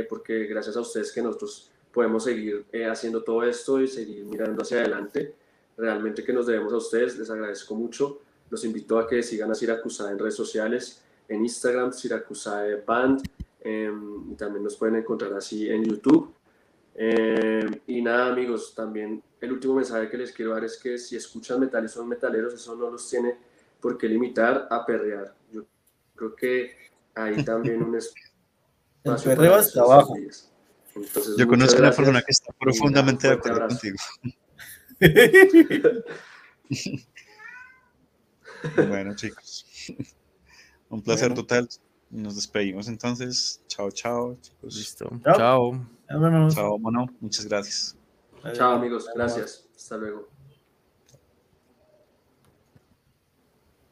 [0.08, 4.82] porque gracias a ustedes que nosotros podemos seguir haciendo todo esto y seguir mirando hacia
[4.82, 5.34] adelante.
[5.78, 8.20] Realmente que nos debemos a ustedes, les agradezco mucho.
[8.52, 13.24] Los invito a que sigan a Siracusa en redes sociales, en Instagram, Siracusae Band,
[13.64, 16.34] y también nos pueden encontrar así en YouTube.
[16.96, 21.16] Em, y nada, amigos, también el último mensaje que les quiero dar es que si
[21.16, 23.38] escuchan metal y son metaleros, eso no los tiene
[23.80, 25.34] por qué limitar a perrear.
[25.52, 25.66] Yo
[26.16, 26.72] creo que
[27.16, 29.32] hay también un espacio.
[29.32, 30.16] El perreo hasta abajo.
[31.38, 33.98] Yo conozco a una persona que está profundamente de acuerdo contigo.
[38.90, 39.66] bueno, chicos.
[40.90, 41.70] Un placer total.
[42.10, 43.62] Nos despedimos entonces.
[43.68, 44.76] Chao, chao, chicos.
[44.76, 45.10] Listo.
[45.24, 45.86] Chao.
[46.50, 47.08] Chao, mono.
[47.20, 47.96] Muchas gracias.
[48.54, 49.08] Chao, amigos.
[49.14, 49.68] Gracias.
[49.76, 50.39] Hasta luego.